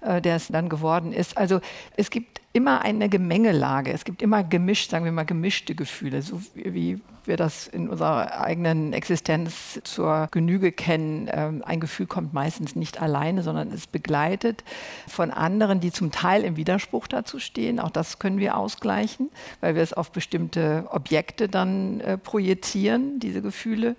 Äh, 0.02 0.20
der 0.20 0.34
es 0.34 0.48
dann 0.48 0.68
geworden 0.68 1.12
ist. 1.12 1.38
Also 1.38 1.60
es 1.96 2.10
gibt 2.10 2.40
immer 2.52 2.82
eine 2.82 3.08
Gemengelage, 3.08 3.92
es 3.92 4.04
gibt 4.04 4.20
immer 4.20 4.42
gemischt, 4.42 4.90
sagen 4.90 5.04
wir 5.04 5.12
mal, 5.12 5.24
gemischte 5.24 5.76
Gefühle, 5.76 6.22
so 6.22 6.42
wie 6.54 7.00
wir 7.24 7.36
das 7.36 7.68
in 7.68 7.88
unserer 7.88 8.40
eigenen 8.40 8.94
Existenz 8.94 9.80
zur 9.84 10.26
Genüge 10.32 10.72
kennen. 10.72 11.30
Ähm, 11.32 11.62
ein 11.64 11.78
Gefühl 11.78 12.06
kommt 12.06 12.32
meistens 12.32 12.74
nicht 12.74 13.00
alleine, 13.00 13.44
sondern 13.44 13.70
ist 13.70 13.92
begleitet 13.92 14.64
von 15.06 15.30
anderen, 15.30 15.78
die 15.78 15.92
zum 15.92 16.10
Teil 16.10 16.42
im 16.42 16.56
Widerspruch 16.56 17.06
dazu 17.06 17.38
stehen. 17.38 17.78
Auch 17.78 17.90
das 17.90 18.18
können 18.18 18.38
wir 18.38 18.56
ausgleichen, 18.56 19.30
weil 19.60 19.76
wir 19.76 19.82
es 19.82 19.92
auf 19.92 20.10
bestimmte 20.10 20.88
Objekte 20.90 21.48
dann 21.48 22.00
äh, 22.00 22.18
projizieren, 22.18 23.20
diese 23.20 23.40
Gefühle, 23.40 23.94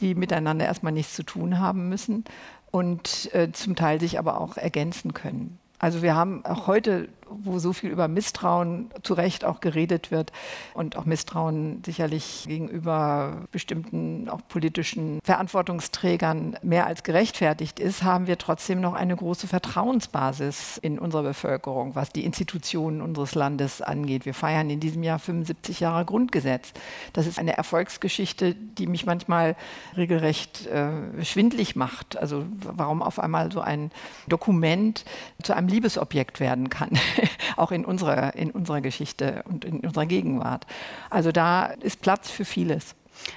die 0.00 0.14
miteinander 0.14 0.66
erstmal 0.66 0.92
nichts 0.92 1.14
zu 1.14 1.24
tun 1.24 1.58
haben 1.58 1.88
müssen 1.88 2.22
und 2.70 3.32
äh, 3.34 3.50
zum 3.52 3.76
Teil 3.76 4.00
sich 4.00 4.18
aber 4.18 4.40
auch 4.40 4.56
ergänzen 4.56 5.14
können. 5.14 5.58
Also 5.78 6.02
wir 6.02 6.14
haben 6.14 6.44
auch 6.44 6.66
heute 6.66 7.08
wo 7.30 7.58
so 7.58 7.72
viel 7.72 7.90
über 7.90 8.08
Misstrauen 8.08 8.90
zu 9.02 9.14
Recht 9.14 9.44
auch 9.44 9.60
geredet 9.60 10.10
wird 10.10 10.32
und 10.74 10.96
auch 10.96 11.04
Misstrauen 11.04 11.82
sicherlich 11.84 12.44
gegenüber 12.46 13.46
bestimmten 13.50 14.28
auch 14.28 14.40
politischen 14.48 15.20
Verantwortungsträgern 15.24 16.58
mehr 16.62 16.86
als 16.86 17.02
gerechtfertigt 17.02 17.80
ist, 17.80 18.02
haben 18.02 18.26
wir 18.26 18.38
trotzdem 18.38 18.80
noch 18.80 18.94
eine 18.94 19.16
große 19.16 19.46
Vertrauensbasis 19.46 20.78
in 20.78 20.98
unserer 20.98 21.22
Bevölkerung, 21.22 21.94
was 21.94 22.10
die 22.10 22.24
Institutionen 22.24 23.02
unseres 23.02 23.34
Landes 23.34 23.82
angeht. 23.82 24.26
Wir 24.26 24.34
feiern 24.34 24.70
in 24.70 24.80
diesem 24.80 25.02
Jahr 25.02 25.18
75 25.18 25.80
Jahre 25.80 26.04
Grundgesetz. 26.04 26.72
Das 27.12 27.26
ist 27.26 27.38
eine 27.38 27.56
Erfolgsgeschichte, 27.56 28.54
die 28.54 28.86
mich 28.86 29.06
manchmal 29.06 29.56
regelrecht 29.96 30.66
äh, 30.66 31.24
schwindlig 31.24 31.76
macht. 31.76 32.16
Also 32.18 32.44
warum 32.60 33.02
auf 33.02 33.18
einmal 33.18 33.52
so 33.52 33.60
ein 33.60 33.90
Dokument 34.28 35.04
zu 35.42 35.54
einem 35.54 35.68
Liebesobjekt 35.68 36.40
werden 36.40 36.70
kann. 36.70 36.90
auch 37.56 37.72
in 37.72 37.84
unserer, 37.84 38.34
in 38.34 38.50
unserer 38.50 38.80
Geschichte 38.80 39.42
und 39.48 39.64
in 39.64 39.80
unserer 39.80 40.06
Gegenwart. 40.06 40.66
Also 41.10 41.32
da 41.32 41.66
ist 41.66 42.00
Platz 42.00 42.30
für 42.30 42.44
vieles. 42.44 42.94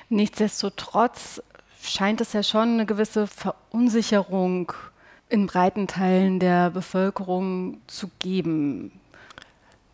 Nichtsdestotrotz 0.10 1.42
scheint 1.82 2.22
es 2.22 2.34
ja 2.34 2.44
schon 2.44 2.74
eine 2.74 2.86
gewisse 2.86 3.28
Verunsicherung 3.28 4.74
in 5.30 5.48
breiten 5.48 5.88
Teilen 5.88 6.40
der 6.40 6.70
Bevölkerung 6.70 7.78
zu 7.88 8.10
geben. 8.20 8.92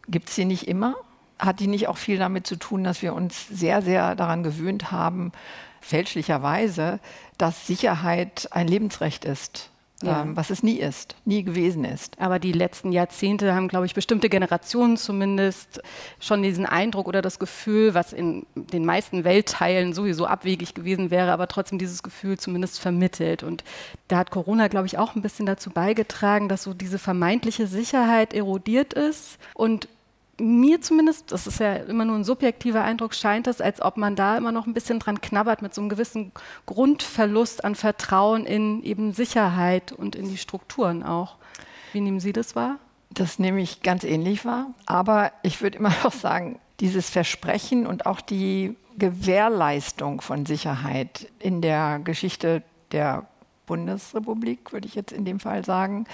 Gibt 0.07 0.29
es 0.29 0.35
sie 0.35 0.45
nicht 0.45 0.67
immer? 0.67 0.95
Hat 1.37 1.59
die 1.59 1.67
nicht 1.67 1.87
auch 1.87 1.97
viel 1.97 2.17
damit 2.17 2.47
zu 2.47 2.55
tun, 2.55 2.83
dass 2.83 3.01
wir 3.01 3.13
uns 3.13 3.47
sehr, 3.47 3.81
sehr 3.81 4.15
daran 4.15 4.41
gewöhnt 4.41 4.91
haben, 4.91 5.31
fälschlicherweise, 5.79 6.99
dass 7.37 7.67
Sicherheit 7.67 8.47
ein 8.51 8.67
Lebensrecht 8.67 9.25
ist? 9.25 9.69
Ja. 10.03 10.21
ähm, 10.21 10.35
was 10.37 10.49
es 10.49 10.63
nie 10.63 10.77
ist, 10.77 11.15
nie 11.25 11.43
gewesen 11.43 11.83
ist. 11.83 12.19
Aber 12.19 12.39
die 12.39 12.51
letzten 12.51 12.91
Jahrzehnte 12.91 13.53
haben, 13.55 13.67
glaube 13.67 13.85
ich, 13.85 13.93
bestimmte 13.93 14.29
Generationen 14.29 14.97
zumindest 14.97 15.81
schon 16.19 16.43
diesen 16.43 16.65
Eindruck 16.65 17.07
oder 17.07 17.21
das 17.21 17.39
Gefühl, 17.39 17.93
was 17.93 18.13
in 18.13 18.45
den 18.55 18.85
meisten 18.85 19.23
Weltteilen 19.23 19.93
sowieso 19.93 20.25
abwegig 20.27 20.73
gewesen 20.73 21.09
wäre, 21.09 21.31
aber 21.31 21.47
trotzdem 21.47 21.79
dieses 21.79 22.03
Gefühl 22.03 22.37
zumindest 22.37 22.79
vermittelt. 22.79 23.43
Und 23.43 23.63
da 24.07 24.17
hat 24.17 24.31
Corona, 24.31 24.67
glaube 24.67 24.87
ich, 24.87 24.97
auch 24.97 25.15
ein 25.15 25.21
bisschen 25.21 25.45
dazu 25.45 25.69
beigetragen, 25.69 26.49
dass 26.49 26.63
so 26.63 26.73
diese 26.73 26.99
vermeintliche 26.99 27.67
Sicherheit 27.67 28.33
erodiert 28.33 28.93
ist 28.93 29.37
und 29.53 29.87
mir 30.39 30.81
zumindest, 30.81 31.31
das 31.31 31.47
ist 31.47 31.59
ja 31.59 31.73
immer 31.75 32.05
nur 32.05 32.15
ein 32.15 32.23
subjektiver 32.23 32.83
Eindruck, 32.83 33.15
scheint 33.15 33.47
es, 33.47 33.61
als 33.61 33.81
ob 33.81 33.97
man 33.97 34.15
da 34.15 34.37
immer 34.37 34.51
noch 34.51 34.67
ein 34.67 34.73
bisschen 34.73 34.99
dran 34.99 35.21
knabbert 35.21 35.61
mit 35.61 35.73
so 35.73 35.81
einem 35.81 35.89
gewissen 35.89 36.31
Grundverlust 36.65 37.63
an 37.63 37.75
Vertrauen 37.75 38.45
in 38.45 38.83
eben 38.83 39.13
Sicherheit 39.13 39.91
und 39.91 40.15
in 40.15 40.29
die 40.29 40.37
Strukturen 40.37 41.03
auch. 41.03 41.35
Wie 41.93 42.01
nehmen 42.01 42.19
Sie 42.19 42.33
das 42.33 42.55
wahr? 42.55 42.77
Das 43.09 43.39
nehme 43.39 43.61
ich 43.61 43.81
ganz 43.81 44.03
ähnlich 44.03 44.45
wahr. 44.45 44.73
Aber 44.85 45.31
ich 45.41 45.61
würde 45.61 45.77
immer 45.77 45.93
noch 46.03 46.13
sagen, 46.13 46.59
dieses 46.79 47.09
Versprechen 47.09 47.87
und 47.87 48.05
auch 48.05 48.21
die 48.21 48.75
Gewährleistung 48.97 50.21
von 50.21 50.45
Sicherheit 50.45 51.31
in 51.39 51.61
der 51.61 51.99
Geschichte 51.99 52.63
der 52.91 53.27
Bundesrepublik, 53.67 54.73
würde 54.73 54.87
ich 54.87 54.95
jetzt 54.95 55.11
in 55.11 55.25
dem 55.25 55.39
Fall 55.39 55.63
sagen. 55.63 56.05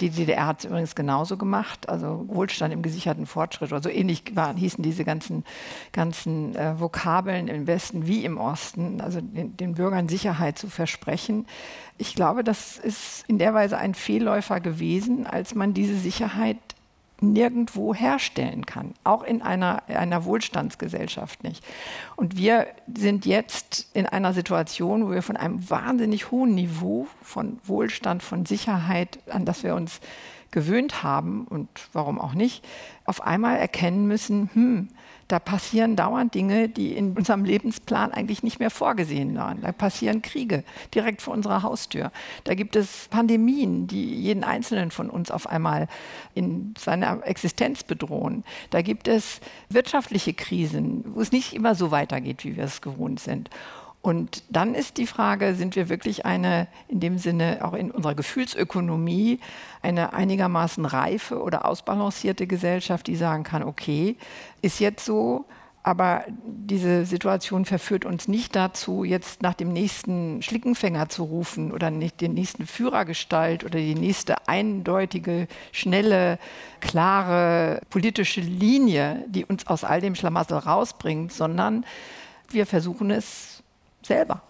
Die 0.00 0.10
DDR 0.10 0.46
hat 0.46 0.60
es 0.60 0.66
übrigens 0.66 0.94
genauso 0.94 1.36
gemacht, 1.36 1.88
also 1.88 2.24
Wohlstand 2.28 2.72
im 2.72 2.82
gesicherten 2.82 3.26
Fortschritt 3.26 3.72
oder 3.72 3.82
so 3.82 3.88
ähnlich 3.88 4.36
waren, 4.36 4.56
hießen 4.56 4.84
diese 4.84 5.04
ganzen, 5.04 5.44
ganzen 5.92 6.54
äh, 6.54 6.78
Vokabeln 6.78 7.48
im 7.48 7.66
Westen 7.66 8.06
wie 8.06 8.24
im 8.24 8.38
Osten, 8.38 9.00
also 9.00 9.20
den, 9.20 9.56
den 9.56 9.74
Bürgern 9.74 10.08
Sicherheit 10.08 10.58
zu 10.58 10.68
versprechen. 10.68 11.46
Ich 11.98 12.14
glaube, 12.14 12.44
das 12.44 12.78
ist 12.78 13.24
in 13.26 13.38
der 13.38 13.52
Weise 13.52 13.76
ein 13.76 13.94
Fehlläufer 13.94 14.60
gewesen, 14.60 15.26
als 15.26 15.54
man 15.54 15.74
diese 15.74 15.96
Sicherheit 15.96 16.58
nirgendwo 17.22 17.94
herstellen 17.94 18.66
kann, 18.66 18.94
auch 19.04 19.22
in 19.22 19.42
einer, 19.42 19.82
einer 19.88 20.24
Wohlstandsgesellschaft 20.24 21.44
nicht. 21.44 21.64
Und 22.16 22.36
wir 22.36 22.66
sind 22.94 23.26
jetzt 23.26 23.88
in 23.92 24.06
einer 24.06 24.32
Situation, 24.32 25.06
wo 25.06 25.10
wir 25.12 25.22
von 25.22 25.36
einem 25.36 25.68
wahnsinnig 25.68 26.30
hohen 26.30 26.54
Niveau 26.54 27.06
von 27.22 27.58
Wohlstand, 27.64 28.22
von 28.22 28.46
Sicherheit, 28.46 29.18
an 29.28 29.44
das 29.44 29.62
wir 29.62 29.74
uns 29.74 30.00
gewöhnt 30.50 31.02
haben 31.02 31.46
und 31.48 31.68
warum 31.92 32.20
auch 32.20 32.34
nicht, 32.34 32.64
auf 33.04 33.22
einmal 33.22 33.56
erkennen 33.56 34.06
müssen, 34.06 34.50
hm, 34.52 34.88
da 35.30 35.38
passieren 35.38 35.94
dauernd 35.96 36.34
Dinge, 36.34 36.68
die 36.68 36.96
in 36.96 37.16
unserem 37.16 37.44
Lebensplan 37.44 38.12
eigentlich 38.12 38.42
nicht 38.42 38.58
mehr 38.58 38.70
vorgesehen 38.70 39.36
waren. 39.36 39.60
Da 39.60 39.70
passieren 39.72 40.22
Kriege 40.22 40.64
direkt 40.94 41.22
vor 41.22 41.34
unserer 41.34 41.62
Haustür. 41.62 42.10
Da 42.44 42.54
gibt 42.54 42.74
es 42.74 43.06
Pandemien, 43.10 43.86
die 43.86 44.14
jeden 44.14 44.42
Einzelnen 44.42 44.90
von 44.90 45.08
uns 45.08 45.30
auf 45.30 45.46
einmal 45.46 45.88
in 46.34 46.74
seiner 46.76 47.24
Existenz 47.26 47.84
bedrohen. 47.84 48.44
Da 48.70 48.82
gibt 48.82 49.06
es 49.06 49.40
wirtschaftliche 49.68 50.34
Krisen, 50.34 51.04
wo 51.14 51.20
es 51.20 51.30
nicht 51.30 51.52
immer 51.52 51.74
so 51.74 51.90
weitergeht, 51.90 52.44
wie 52.44 52.56
wir 52.56 52.64
es 52.64 52.80
gewohnt 52.80 53.20
sind. 53.20 53.50
Und 54.02 54.44
dann 54.48 54.74
ist 54.74 54.96
die 54.96 55.06
Frage, 55.06 55.54
sind 55.54 55.76
wir 55.76 55.90
wirklich 55.90 56.24
eine, 56.24 56.68
in 56.88 57.00
dem 57.00 57.18
Sinne 57.18 57.58
auch 57.62 57.74
in 57.74 57.90
unserer 57.90 58.14
Gefühlsökonomie, 58.14 59.40
eine 59.82 60.14
einigermaßen 60.14 60.86
reife 60.86 61.42
oder 61.42 61.66
ausbalancierte 61.66 62.46
Gesellschaft, 62.46 63.06
die 63.06 63.16
sagen 63.16 63.44
kann, 63.44 63.62
okay, 63.62 64.16
ist 64.62 64.80
jetzt 64.80 65.04
so, 65.04 65.44
aber 65.82 66.24
diese 66.46 67.04
Situation 67.04 67.64
verführt 67.64 68.04
uns 68.06 68.28
nicht 68.28 68.54
dazu, 68.54 69.04
jetzt 69.04 69.42
nach 69.42 69.54
dem 69.54 69.72
nächsten 69.72 70.42
Schlickenfänger 70.42 71.08
zu 71.08 71.24
rufen 71.24 71.72
oder 71.72 71.90
nicht 71.90 72.20
den 72.20 72.34
nächsten 72.34 72.66
Führergestalt 72.66 73.64
oder 73.64 73.78
die 73.78 73.94
nächste 73.94 74.46
eindeutige, 74.46 75.46
schnelle, 75.72 76.38
klare 76.80 77.80
politische 77.90 78.42
Linie, 78.42 79.24
die 79.28 79.44
uns 79.44 79.66
aus 79.66 79.84
all 79.84 80.02
dem 80.02 80.14
Schlamassel 80.14 80.58
rausbringt, 80.58 81.32
sondern 81.32 81.84
wir 82.50 82.66
versuchen 82.66 83.10
es 83.10 83.59
selber. 84.02 84.42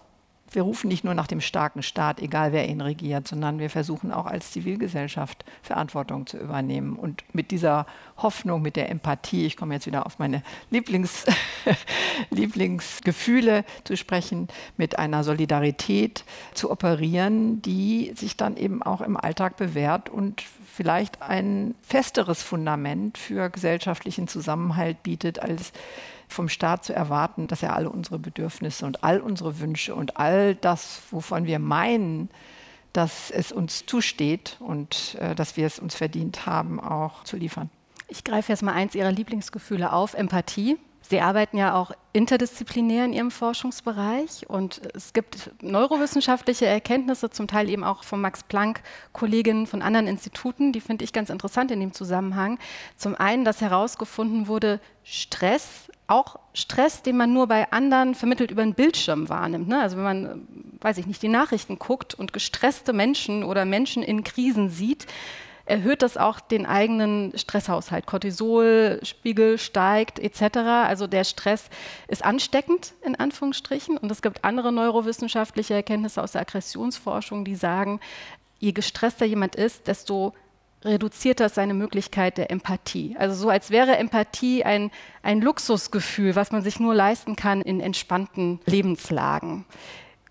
Wir 0.53 0.63
rufen 0.63 0.89
nicht 0.89 1.05
nur 1.05 1.13
nach 1.13 1.27
dem 1.27 1.39
starken 1.39 1.81
Staat, 1.81 2.19
egal 2.19 2.51
wer 2.51 2.67
ihn 2.67 2.81
regiert, 2.81 3.25
sondern 3.25 3.59
wir 3.59 3.69
versuchen 3.69 4.11
auch 4.11 4.25
als 4.25 4.51
Zivilgesellschaft 4.51 5.45
Verantwortung 5.61 6.27
zu 6.27 6.37
übernehmen. 6.37 6.97
Und 6.97 7.23
mit 7.33 7.51
dieser 7.51 7.85
Hoffnung, 8.17 8.61
mit 8.61 8.75
der 8.75 8.89
Empathie, 8.89 9.45
ich 9.45 9.55
komme 9.55 9.75
jetzt 9.75 9.87
wieder 9.87 10.05
auf 10.05 10.19
meine 10.19 10.43
Lieblings 10.69 11.25
Lieblingsgefühle 12.31 13.63
zu 13.85 13.95
sprechen, 13.95 14.49
mit 14.75 14.99
einer 14.99 15.23
Solidarität 15.23 16.25
zu 16.53 16.69
operieren, 16.69 17.61
die 17.61 18.11
sich 18.15 18.35
dann 18.35 18.57
eben 18.57 18.83
auch 18.83 18.99
im 18.99 19.15
Alltag 19.15 19.55
bewährt 19.55 20.09
und 20.09 20.43
vielleicht 20.65 21.21
ein 21.21 21.75
festeres 21.81 22.43
Fundament 22.43 23.17
für 23.17 23.49
gesellschaftlichen 23.49 24.27
Zusammenhalt 24.27 25.01
bietet 25.01 25.39
als 25.39 25.71
vom 26.31 26.49
Staat 26.49 26.83
zu 26.83 26.93
erwarten, 26.93 27.47
dass 27.47 27.63
er 27.63 27.75
alle 27.75 27.89
unsere 27.89 28.19
Bedürfnisse 28.19 28.85
und 28.85 29.03
all 29.03 29.19
unsere 29.19 29.59
Wünsche 29.59 29.93
und 29.95 30.17
all 30.17 30.55
das, 30.55 31.01
wovon 31.11 31.45
wir 31.45 31.59
meinen, 31.59 32.29
dass 32.93 33.31
es 33.31 33.51
uns 33.51 33.85
zusteht 33.85 34.57
und 34.59 35.15
äh, 35.19 35.35
dass 35.35 35.57
wir 35.57 35.65
es 35.65 35.79
uns 35.79 35.95
verdient 35.95 36.45
haben, 36.45 36.79
auch 36.79 37.23
zu 37.23 37.37
liefern. 37.37 37.69
Ich 38.07 38.23
greife 38.23 38.51
jetzt 38.51 38.61
mal 38.61 38.73
eins 38.73 38.95
Ihrer 38.95 39.11
Lieblingsgefühle 39.11 39.93
auf, 39.93 40.13
Empathie. 40.13 40.77
Sie 41.01 41.19
arbeiten 41.19 41.57
ja 41.57 41.75
auch 41.75 41.91
interdisziplinär 42.13 43.05
in 43.05 43.13
Ihrem 43.13 43.31
Forschungsbereich 43.31 44.49
und 44.49 44.81
es 44.95 45.13
gibt 45.13 45.51
neurowissenschaftliche 45.61 46.65
Erkenntnisse, 46.65 47.29
zum 47.29 47.47
Teil 47.47 47.69
eben 47.69 47.83
auch 47.83 48.03
von 48.03 48.21
Max 48.21 48.43
Planck-Kolleginnen 48.43 49.67
von 49.67 49.81
anderen 49.81 50.07
Instituten, 50.07 50.71
die 50.71 50.81
finde 50.81 51.03
ich 51.03 51.11
ganz 51.11 51.29
interessant 51.29 51.71
in 51.71 51.79
dem 51.79 51.93
Zusammenhang. 51.93 52.59
Zum 52.97 53.15
einen, 53.15 53.45
dass 53.45 53.61
herausgefunden 53.61 54.47
wurde, 54.47 54.79
Stress, 55.03 55.89
auch 56.07 56.37
Stress, 56.53 57.01
den 57.01 57.17
man 57.17 57.33
nur 57.33 57.47
bei 57.47 57.71
anderen 57.71 58.15
vermittelt 58.15 58.51
über 58.51 58.61
einen 58.61 58.73
Bildschirm 58.73 59.29
wahrnimmt. 59.29 59.67
Ne? 59.67 59.81
Also 59.81 59.97
wenn 59.97 60.03
man, 60.03 60.47
weiß 60.81 60.97
ich 60.97 61.07
nicht, 61.07 61.21
die 61.21 61.29
Nachrichten 61.29 61.79
guckt 61.79 62.13
und 62.13 62.33
gestresste 62.33 62.93
Menschen 62.93 63.43
oder 63.43 63.65
Menschen 63.65 64.03
in 64.03 64.23
Krisen 64.23 64.69
sieht, 64.69 65.07
erhöht 65.71 66.01
das 66.01 66.17
auch 66.17 66.41
den 66.41 66.65
eigenen 66.65 67.31
Stresshaushalt. 67.37 68.05
Cortisolspiegel 68.05 69.57
steigt 69.57 70.19
etc. 70.19 70.57
Also 70.57 71.07
der 71.07 71.23
Stress 71.23 71.69
ist 72.09 72.25
ansteckend 72.25 72.93
in 73.01 73.15
Anführungsstrichen. 73.15 73.97
Und 73.97 74.11
es 74.11 74.21
gibt 74.21 74.43
andere 74.43 74.73
neurowissenschaftliche 74.73 75.73
Erkenntnisse 75.73 76.21
aus 76.21 76.33
der 76.33 76.41
Aggressionsforschung, 76.41 77.45
die 77.45 77.55
sagen, 77.55 78.01
je 78.59 78.73
gestresster 78.73 79.25
jemand 79.25 79.55
ist, 79.55 79.87
desto 79.87 80.33
reduziert 80.83 81.39
das 81.39 81.55
seine 81.55 81.73
Möglichkeit 81.73 82.37
der 82.37 82.51
Empathie. 82.51 83.15
Also 83.17 83.35
so 83.35 83.49
als 83.49 83.69
wäre 83.69 83.97
Empathie 83.97 84.65
ein, 84.65 84.91
ein 85.23 85.41
Luxusgefühl, 85.41 86.35
was 86.35 86.51
man 86.51 86.63
sich 86.63 86.79
nur 86.81 86.93
leisten 86.93 87.37
kann 87.37 87.61
in 87.61 87.79
entspannten 87.79 88.59
Lebenslagen. 88.65 89.65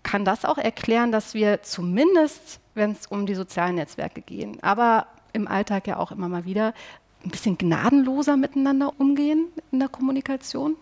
Kann 0.03 0.23
das 0.23 0.45
auch 0.45 0.57
erklären, 0.57 1.11
dass 1.11 1.33
wir 1.33 1.63
zumindest, 1.63 2.59
wenn 2.75 2.91
es 2.91 3.07
um 3.07 3.25
die 3.25 3.35
sozialen 3.35 3.75
Netzwerke 3.75 4.21
gehen, 4.21 4.61
aber 4.61 5.07
im 5.33 5.47
Alltag 5.47 5.87
ja 5.87 5.97
auch 5.97 6.11
immer 6.11 6.29
mal 6.29 6.45
wieder, 6.45 6.73
ein 7.23 7.29
bisschen 7.29 7.57
gnadenloser 7.57 8.37
miteinander 8.37 8.93
umgehen 8.99 9.47
in 9.71 9.79
der 9.79 9.89
Kommunikation? 9.89 10.75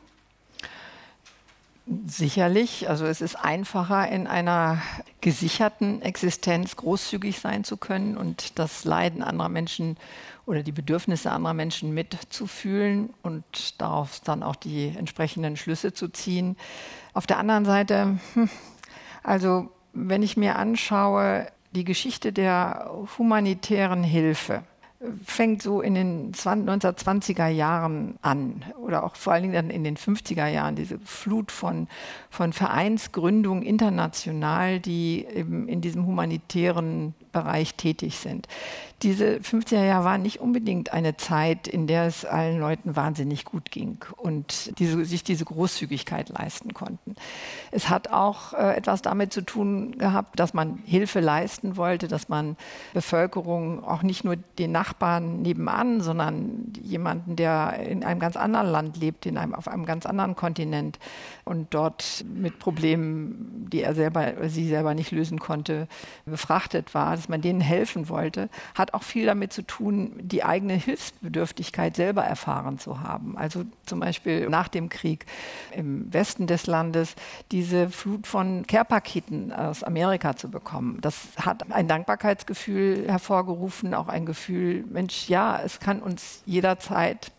Sicherlich. 2.06 2.88
Also 2.88 3.06
es 3.06 3.20
ist 3.20 3.36
einfacher, 3.36 4.08
in 4.10 4.28
einer 4.28 4.80
gesicherten 5.22 6.04
Existenz 6.04 6.76
großzügig 6.76 7.40
sein 7.40 7.64
zu 7.64 7.78
können 7.78 8.16
und 8.16 8.60
das 8.60 8.86
Leiden 8.86 9.24
anderer 9.24 9.50
Menschen 9.50 9.98
oder 10.46 10.62
die 10.62 10.72
Bedürfnisse 10.72 11.32
anderer 11.32 11.56
Menschen 11.56 11.94
mitzufühlen 11.94 13.12
und 13.24 13.82
darauf 13.82 14.20
dann 14.20 14.44
auch 14.44 14.56
die 14.56 14.94
entsprechenden 14.96 15.58
Schlüsse 15.58 15.92
zu 15.92 16.10
ziehen. 16.10 16.58
Auf 17.14 17.26
der 17.26 17.40
anderen 17.40 17.66
Seite, 17.66 18.20
hm, 18.36 18.50
also 19.24 19.72
wenn 19.94 20.22
ich 20.22 20.38
mir 20.38 20.58
anschaue, 20.58 21.48
die 21.72 21.84
Geschichte 21.84 22.34
der 22.34 22.92
humanitären 23.18 24.04
Hilfe 24.04 24.64
fängt 25.26 25.62
so 25.62 25.80
in 25.82 25.96
den 25.96 26.34
1920er 26.34 27.48
Jahren 27.48 28.18
an 28.22 28.66
oder 28.82 29.04
auch 29.04 29.16
vor 29.16 29.32
allen 29.32 29.44
Dingen 29.44 29.54
dann 29.54 29.70
in 29.70 29.86
den 29.86 29.96
50er 29.96 30.48
Jahren, 30.48 30.76
diese 30.76 31.00
Flut 31.00 31.52
von, 31.52 31.88
von 32.30 32.52
Vereinsgründungen 32.52 33.64
international, 33.64 34.82
die 34.82 35.26
eben 35.34 35.70
in 35.70 35.80
diesem 35.80 36.06
humanitären 36.06 37.14
Bereich 37.32 37.76
tätig 37.76 38.18
sind. 38.18 38.48
Diese 39.02 39.38
50er 39.38 39.86
Jahre 39.86 40.04
waren 40.04 40.22
nicht 40.22 40.42
unbedingt 40.42 40.92
eine 40.92 41.16
Zeit, 41.16 41.70
in 41.70 41.88
der 41.88 42.06
es 42.06 42.26
allen 42.26 42.60
Leuten 42.60 42.98
wahnsinnig 42.98 43.46
gut 43.46 43.72
ging 43.72 44.04
und 44.18 44.78
diese, 44.78 45.06
sich 45.06 45.24
diese 45.24 45.46
Großzügigkeit 45.46 46.28
leisten 46.28 46.74
konnten. 46.74 47.16
Es 47.72 47.90
hat 47.90 48.10
auch 48.10 48.54
äh, 48.54 48.76
etwas 48.76 49.02
damit 49.02 49.32
zu 49.32 49.42
tun 49.42 49.98
gehabt, 49.98 50.38
dass 50.38 50.54
man 50.54 50.80
Hilfe 50.86 51.22
leisten 51.22 51.78
wollte, 51.78 52.10
dass 52.10 52.28
man 52.28 52.58
Bevölkerung 52.94 53.86
auch 53.86 54.04
nicht 54.04 54.26
nur 54.26 54.36
den 54.36 54.74
Nachbarn 54.74 55.44
nebenan, 55.44 56.02
sondern 56.02 56.74
jemanden, 56.82 57.38
der 57.38 57.80
in 57.80 58.04
einem 58.04 58.20
ganz 58.20 58.36
anderen 58.36 58.68
Land 58.68 58.98
lebt, 58.98 59.26
in 59.26 59.38
einem, 59.38 59.56
auf 59.56 59.70
einem 59.70 59.86
ganz 59.86 60.06
anderen 60.06 60.36
Kontinent 60.36 61.00
und 61.46 61.74
dort 61.74 62.26
mit 62.34 62.60
Problemen, 62.60 63.68
die 63.72 63.82
er 63.82 63.96
selber, 63.96 64.34
sie 64.50 64.68
selber 64.68 64.94
nicht 64.94 65.12
lösen 65.12 65.40
konnte, 65.40 65.88
befrachtet 66.26 66.94
war, 66.94 67.16
dass 67.16 67.30
man 67.30 67.42
denen 67.42 67.62
helfen 67.62 68.10
wollte, 68.10 68.50
hat 68.76 68.89
auch 68.94 69.04
viel 69.04 69.26
damit 69.26 69.54
zu 69.54 69.62
tun, 69.64 70.14
die 70.22 70.44
eigene 70.44 70.74
Hilfsbedürftigkeit 70.74 71.96
selber 71.96 72.24
erfahren 72.24 72.80
zu 72.80 73.02
haben. 73.02 73.38
Also 73.38 73.66
zum 73.86 74.00
Beispiel 74.00 74.50
nach 74.50 74.68
dem 74.68 74.90
Krieg 74.90 75.26
im 75.72 76.12
Westen 76.14 76.48
des 76.48 76.68
Landes 76.68 77.16
diese 77.52 77.90
Flut 77.90 78.28
von 78.28 78.66
Care-Paketen 78.68 79.52
aus 79.52 79.84
Amerika 79.84 80.36
zu 80.36 80.50
bekommen. 80.50 81.00
Das 81.02 81.28
hat 81.38 81.72
ein 81.72 81.88
Dankbarkeitsgefühl 81.88 83.08
hervorgerufen, 83.08 83.94
auch 83.94 84.08
ein 84.08 84.26
Gefühl, 84.26 84.86
Mensch, 84.90 85.30
ja, 85.30 85.60
es 85.64 85.80
kann 85.80 86.02
uns 86.02 86.42
jederzeit 86.46 87.32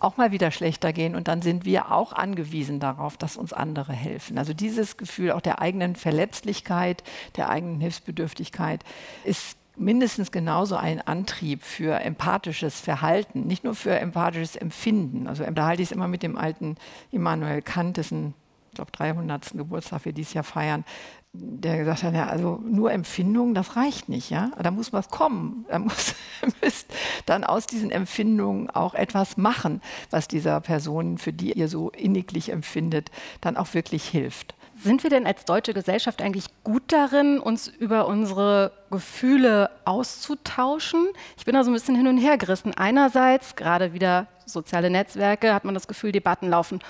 auch 0.00 0.16
mal 0.16 0.32
wieder 0.32 0.50
schlechter 0.50 0.92
gehen 0.92 1.14
und 1.14 1.28
dann 1.28 1.42
sind 1.42 1.64
wir 1.64 1.92
auch 1.92 2.12
angewiesen 2.12 2.80
darauf, 2.80 3.16
dass 3.16 3.36
uns 3.36 3.52
andere 3.52 3.92
helfen. 3.92 4.38
Also 4.38 4.52
dieses 4.52 4.96
Gefühl 4.96 5.32
auch 5.32 5.40
der 5.40 5.60
eigenen 5.60 5.96
Verletzlichkeit, 5.96 7.02
der 7.36 7.48
eigenen 7.48 7.80
Hilfsbedürftigkeit 7.80 8.84
ist 9.24 9.56
mindestens 9.76 10.30
genauso 10.30 10.76
ein 10.76 11.00
Antrieb 11.00 11.62
für 11.62 12.00
empathisches 12.00 12.80
Verhalten, 12.80 13.46
nicht 13.46 13.64
nur 13.64 13.74
für 13.74 13.98
empathisches 13.98 14.56
Empfinden. 14.56 15.26
Also 15.26 15.44
da 15.44 15.66
halte 15.66 15.82
ich 15.82 15.88
es 15.88 15.92
immer 15.92 16.08
mit 16.08 16.22
dem 16.22 16.36
alten 16.36 16.76
Immanuel 17.10 17.62
Kant, 17.62 17.96
dessen 17.96 18.34
ich 18.74 18.76
glaube, 18.76 18.90
300. 18.90 19.52
Geburtstag 19.52 20.04
wir 20.04 20.12
dieses 20.12 20.34
Jahr 20.34 20.42
feiern, 20.42 20.84
der 21.32 21.78
gesagt 21.78 22.02
hat, 22.02 22.12
ja, 22.12 22.26
also 22.26 22.60
nur 22.64 22.90
Empfindungen, 22.90 23.54
das 23.54 23.76
reicht 23.76 24.08
nicht, 24.08 24.30
ja. 24.30 24.50
Da 24.60 24.72
muss 24.72 24.92
was 24.92 25.10
kommen. 25.10 25.64
Da 25.68 25.78
muss 25.78 26.16
müsst 26.60 26.92
dann 27.24 27.44
aus 27.44 27.66
diesen 27.66 27.92
Empfindungen 27.92 28.70
auch 28.70 28.94
etwas 28.94 29.36
machen, 29.36 29.80
was 30.10 30.26
dieser 30.26 30.60
Person, 30.60 31.18
für 31.18 31.32
die 31.32 31.52
ihr 31.52 31.68
so 31.68 31.90
inniglich 31.90 32.50
empfindet, 32.50 33.12
dann 33.40 33.56
auch 33.56 33.74
wirklich 33.74 34.08
hilft. 34.08 34.56
Sind 34.76 35.02
wir 35.04 35.10
denn 35.10 35.26
als 35.26 35.44
deutsche 35.44 35.72
Gesellschaft 35.72 36.20
eigentlich 36.20 36.46
gut 36.64 36.82
darin, 36.88 37.38
uns 37.38 37.68
über 37.68 38.06
unsere 38.06 38.72
Gefühle 38.90 39.70
auszutauschen? 39.84 41.06
Ich 41.36 41.44
bin 41.44 41.54
da 41.54 41.62
so 41.62 41.70
ein 41.70 41.74
bisschen 41.74 41.94
hin 41.94 42.08
und 42.08 42.18
her 42.18 42.38
gerissen. 42.38 42.74
Einerseits, 42.74 43.54
gerade 43.54 43.92
wieder 43.92 44.26
soziale 44.46 44.90
Netzwerke, 44.90 45.54
hat 45.54 45.64
man 45.64 45.74
das 45.74 45.86
Gefühl, 45.86 46.10
Debatten 46.12 46.48
laufen 46.48 46.80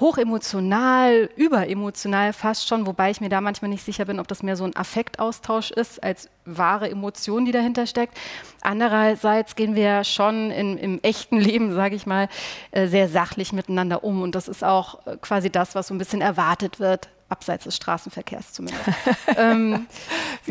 hochemotional, 0.00 1.30
überemotional 1.36 2.34
fast 2.34 2.68
schon, 2.68 2.86
wobei 2.86 3.10
ich 3.10 3.22
mir 3.22 3.30
da 3.30 3.40
manchmal 3.40 3.70
nicht 3.70 3.84
sicher 3.84 4.04
bin, 4.04 4.20
ob 4.20 4.28
das 4.28 4.42
mehr 4.42 4.56
so 4.56 4.64
ein 4.64 4.76
Affektaustausch 4.76 5.70
ist 5.70 6.02
als 6.02 6.28
wahre 6.44 6.90
Emotion, 6.90 7.46
die 7.46 7.52
dahinter 7.52 7.86
steckt. 7.86 8.16
Andererseits 8.60 9.56
gehen 9.56 9.74
wir 9.74 10.04
schon 10.04 10.50
in, 10.50 10.76
im 10.76 11.00
echten 11.02 11.38
Leben, 11.38 11.72
sage 11.74 11.96
ich 11.96 12.04
mal, 12.04 12.28
äh, 12.72 12.88
sehr 12.88 13.08
sachlich 13.08 13.54
miteinander 13.54 14.04
um 14.04 14.20
und 14.20 14.34
das 14.34 14.48
ist 14.48 14.62
auch 14.62 15.06
äh, 15.06 15.16
quasi 15.16 15.50
das, 15.50 15.74
was 15.74 15.86
so 15.86 15.94
ein 15.94 15.98
bisschen 15.98 16.20
erwartet 16.20 16.78
wird 16.78 17.08
abseits 17.28 17.64
des 17.64 17.76
Straßenverkehrs 17.76 18.52
zumindest. 18.52 18.84
ähm, 19.36 19.86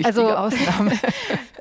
also 0.03 0.29
Ausnahme. 0.29 0.91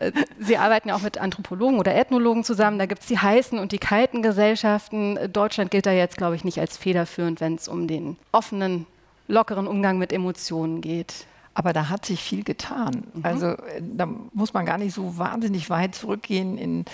Äh, 0.00 0.11
Sie 0.40 0.57
arbeiten 0.57 0.88
ja 0.88 0.96
auch 0.96 1.03
mit 1.03 1.18
Anthropologen 1.18 1.79
oder 1.79 1.94
Ethnologen 1.94 2.42
zusammen. 2.42 2.81
Da 2.81 2.87
gibt 2.87 3.03
es 3.03 3.07
die 3.07 3.16
heißen 3.16 3.61
und 3.61 3.70
die 3.70 3.79
kalten 3.79 4.22
Gesellschaften. 4.22 5.33
Deutschland 5.33 5.70
gilt 5.70 5.87
da 5.87 5.92
jetzt, 5.92 6.16
glaube 6.16 6.35
ich, 6.35 6.42
nicht 6.42 6.59
als 6.59 6.77
federführend, 6.77 7.40
wenn 7.40 7.55
es 7.55 7.68
um 7.68 7.87
den 7.87 8.16
offenen, 8.33 8.87
lockeren 9.29 9.68
Umgang 9.68 9.98
mit 9.98 10.12
Emotionen 10.12 10.81
geht. 10.81 11.27
Aber 11.55 11.72
da 11.72 11.88
hat 11.88 12.05
sich 12.05 12.20
viel 12.20 12.42
getan. 12.42 13.05
Mhm. 13.14 13.24
Also 13.24 13.46
äh, 13.46 13.81
da 13.81 14.07
muss 14.33 14.53
man 14.53 14.66
gar 14.66 14.79
nicht 14.79 14.92
so 14.92 15.16
wahnsinnig 15.16 15.70
weit 15.70 15.94
zurückgehen 15.94 16.59
in 16.59 16.85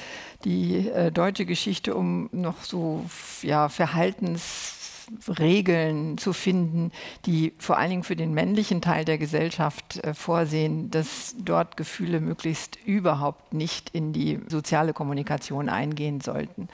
die 0.44 0.88
äh, 0.90 1.10
deutsche 1.10 1.46
Geschichte, 1.46 1.94
um 1.94 2.28
noch 2.32 2.62
so 2.62 3.06
ja, 3.40 3.70
Verhaltens 3.70 4.79
Regeln 5.38 6.18
zu 6.18 6.32
finden, 6.32 6.92
die 7.26 7.52
vor 7.58 7.78
allen 7.78 7.90
Dingen 7.90 8.02
für 8.04 8.16
den 8.16 8.32
männlichen 8.32 8.80
Teil 8.80 9.04
der 9.04 9.18
Gesellschaft 9.18 9.98
äh, 10.04 10.14
vorsehen, 10.14 10.90
dass 10.90 11.34
dort 11.38 11.76
Gefühle 11.76 12.20
möglichst 12.20 12.78
überhaupt 12.84 13.52
nicht 13.52 13.90
in 13.90 14.12
die 14.12 14.40
soziale 14.48 14.92
Kommunikation 14.92 15.68
eingehen 15.68 16.20
sollten. 16.20 16.68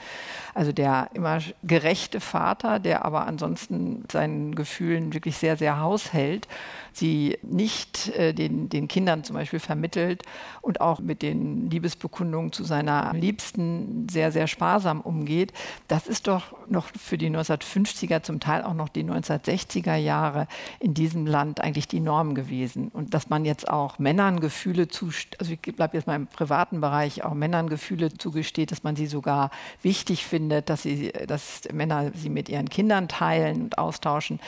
Also 0.53 0.71
der 0.71 1.09
immer 1.13 1.39
gerechte 1.63 2.19
Vater, 2.19 2.79
der 2.79 3.05
aber 3.05 3.27
ansonsten 3.27 4.03
seinen 4.11 4.55
Gefühlen 4.55 5.13
wirklich 5.13 5.37
sehr, 5.37 5.57
sehr 5.57 5.79
haushält, 5.79 6.47
sie 6.93 7.37
nicht 7.41 8.09
äh, 8.09 8.33
den, 8.33 8.69
den 8.69 8.87
Kindern 8.87 9.23
zum 9.23 9.35
Beispiel 9.35 9.59
vermittelt 9.59 10.23
und 10.61 10.81
auch 10.81 10.99
mit 10.99 11.21
den 11.21 11.69
Liebesbekundungen 11.69 12.51
zu 12.51 12.63
seiner 12.63 13.13
Liebsten 13.13 14.07
sehr, 14.09 14.31
sehr 14.31 14.47
sparsam 14.47 15.01
umgeht. 15.01 15.53
Das 15.87 16.07
ist 16.07 16.27
doch 16.27 16.55
noch 16.69 16.87
für 16.97 17.17
die 17.17 17.29
1950er, 17.29 18.21
zum 18.27 18.39
Teil 18.39 18.61
auch 18.61 18.75
noch 18.75 18.89
die 18.89 19.03
1960er 19.03 19.95
Jahre 19.95 20.47
in 20.79 20.93
diesem 20.93 21.25
Land 21.25 21.61
eigentlich 21.61 21.87
die 21.87 21.99
Norm 21.99 22.35
gewesen. 22.35 22.89
Und 22.89 23.13
dass 23.13 23.29
man 23.29 23.45
jetzt 23.45 23.67
auch 23.69 23.97
Männern 23.97 24.39
Gefühle 24.39 24.87
zugesteht, 24.87 25.39
also 25.39 25.53
ich 25.53 25.61
bleibe 25.75 25.97
jetzt 25.97 26.05
mal 26.05 26.15
im 26.15 26.27
privaten 26.27 26.81
Bereich, 26.81 27.23
auch 27.23 27.33
Männern 27.33 27.69
Gefühle 27.69 28.13
zugesteht, 28.13 28.71
dass 28.71 28.83
man 28.83 28.95
sie 28.95 29.07
sogar 29.07 29.49
wichtig 29.81 30.25
findet, 30.25 30.69
dass, 30.69 30.83
sie, 30.83 31.11
dass 31.25 31.61
Männer 31.73 32.11
sie 32.13 32.29
mit 32.29 32.49
ihren 32.49 32.69
Kindern 32.69 33.07
teilen 33.07 33.63
und 33.63 33.77
austauschen. 33.77 34.39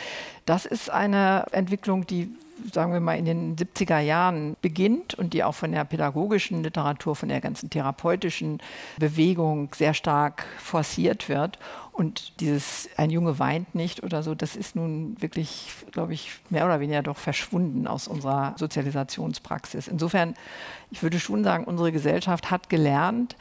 Das 0.46 0.66
ist 0.66 0.90
eine 0.92 1.46
Entwicklung, 1.52 2.06
die 2.06 2.30
sagen 2.74 2.94
wir 2.94 3.00
mal, 3.00 3.18
in 3.18 3.26
den 3.26 3.56
70er 3.56 4.00
Jahren 4.00 4.56
beginnt 4.62 5.14
und 5.14 5.34
die 5.34 5.44
auch 5.44 5.56
von 5.56 5.72
der 5.72 5.86
pädagogischen 5.86 6.64
Literatur, 6.64 7.16
von 7.16 7.30
der 7.30 7.42
ganzen 7.42 7.70
therapeutischen 7.70 8.60
Bewegung 8.98 9.70
sehr 9.76 9.94
stark 9.94 10.46
forciert 10.58 11.30
wird. 11.30 11.58
Und 12.00 12.40
dieses 12.40 12.88
Ein 12.96 13.10
Junge 13.10 13.40
weint 13.40 13.76
nicht 13.76 14.04
oder 14.04 14.24
so, 14.24 14.34
das 14.34 14.56
ist 14.56 14.74
nun 14.74 15.22
wirklich, 15.22 15.68
glaube 15.92 16.14
ich, 16.14 16.32
mehr 16.50 16.64
oder 16.64 16.80
weniger 16.80 17.04
doch 17.04 17.18
verschwunden 17.18 17.88
aus 17.88 18.08
unserer 18.08 18.56
Sozialisationspraxis. 18.58 19.90
Insofern, 19.90 20.34
ich 20.92 21.04
würde 21.04 21.20
schon 21.20 21.44
sagen, 21.44 21.66
unsere 21.66 21.92
Gesellschaft 21.92 22.52
hat 22.52 22.70
gelernt, 22.70 23.36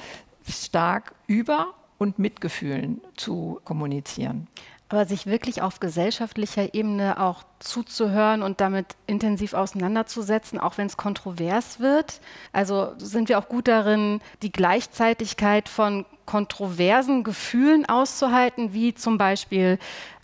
stark 0.45 1.15
über 1.29 1.69
und 1.99 2.19
mit 2.19 2.41
Gefühlen 2.41 3.01
zu 3.15 3.61
kommunizieren. 3.63 4.49
Aber 4.89 5.07
sich 5.07 5.27
wirklich 5.27 5.63
auf 5.63 5.79
gesellschaftlicher 5.79 6.75
Ebene 6.75 7.21
auch 7.21 7.45
zuzuhören 7.61 8.43
und 8.43 8.61
damit 8.61 8.97
intensiv 9.07 9.55
auseinanderzusetzen, 9.55 10.59
auch 10.61 10.79
wenn 10.79 10.87
es 10.87 10.97
kontrovers 10.97 11.81
wird. 11.81 12.21
Also 12.53 12.93
sind 12.99 13.29
wir 13.29 13.39
auch 13.39 13.49
gut 13.49 13.69
darin, 13.69 14.21
die 14.43 14.53
Gleichzeitigkeit 14.53 15.69
von 15.69 16.05
kontroversen 16.27 17.25
Gefühlen 17.25 17.89
auszuhalten, 17.89 18.75
wie 18.75 18.95
zum 18.95 19.19
Beispiel 19.19 19.79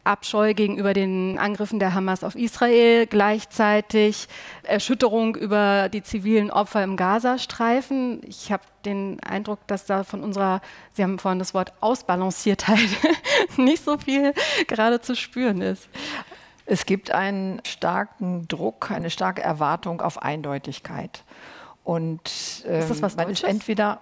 Abscheu 0.04 0.52
gegenüber 0.52 0.92
den 0.92 1.38
Angriffen 1.38 1.78
der 1.78 1.94
Hamas 1.94 2.24
auf 2.24 2.36
Israel, 2.36 3.06
gleichzeitig 3.06 4.28
Erschütterung 4.62 5.34
über 5.34 5.88
die 5.88 6.02
zivilen 6.02 6.50
Opfer 6.50 6.84
im 6.84 6.96
Gazastreifen. 6.96 8.20
Ich 8.26 8.52
habe 8.52 8.62
den 8.84 9.18
Eindruck, 9.20 9.66
dass 9.66 9.86
da 9.86 10.04
von 10.04 10.22
unserer, 10.22 10.60
Sie 10.92 11.02
haben 11.02 11.18
vorhin 11.18 11.38
das 11.38 11.54
Wort 11.54 11.72
Ausbalanciertheit, 11.80 12.88
nicht 13.56 13.82
so 13.82 13.96
viel 13.96 14.34
gerade 14.66 15.00
zu 15.00 15.16
spüren 15.16 15.62
ist. 15.62 15.88
Es 16.66 16.86
gibt 16.86 17.10
einen 17.10 17.60
starken 17.66 18.48
Druck, 18.48 18.90
eine 18.90 19.10
starke 19.10 19.42
Erwartung 19.42 20.00
auf 20.00 20.22
Eindeutigkeit. 20.22 21.24
Und 21.82 22.64
ähm, 22.66 22.80
ist 22.80 22.90
das 22.90 23.02
was 23.02 23.16
man 23.16 23.28
ist 23.28 23.44
entweder 23.44 24.00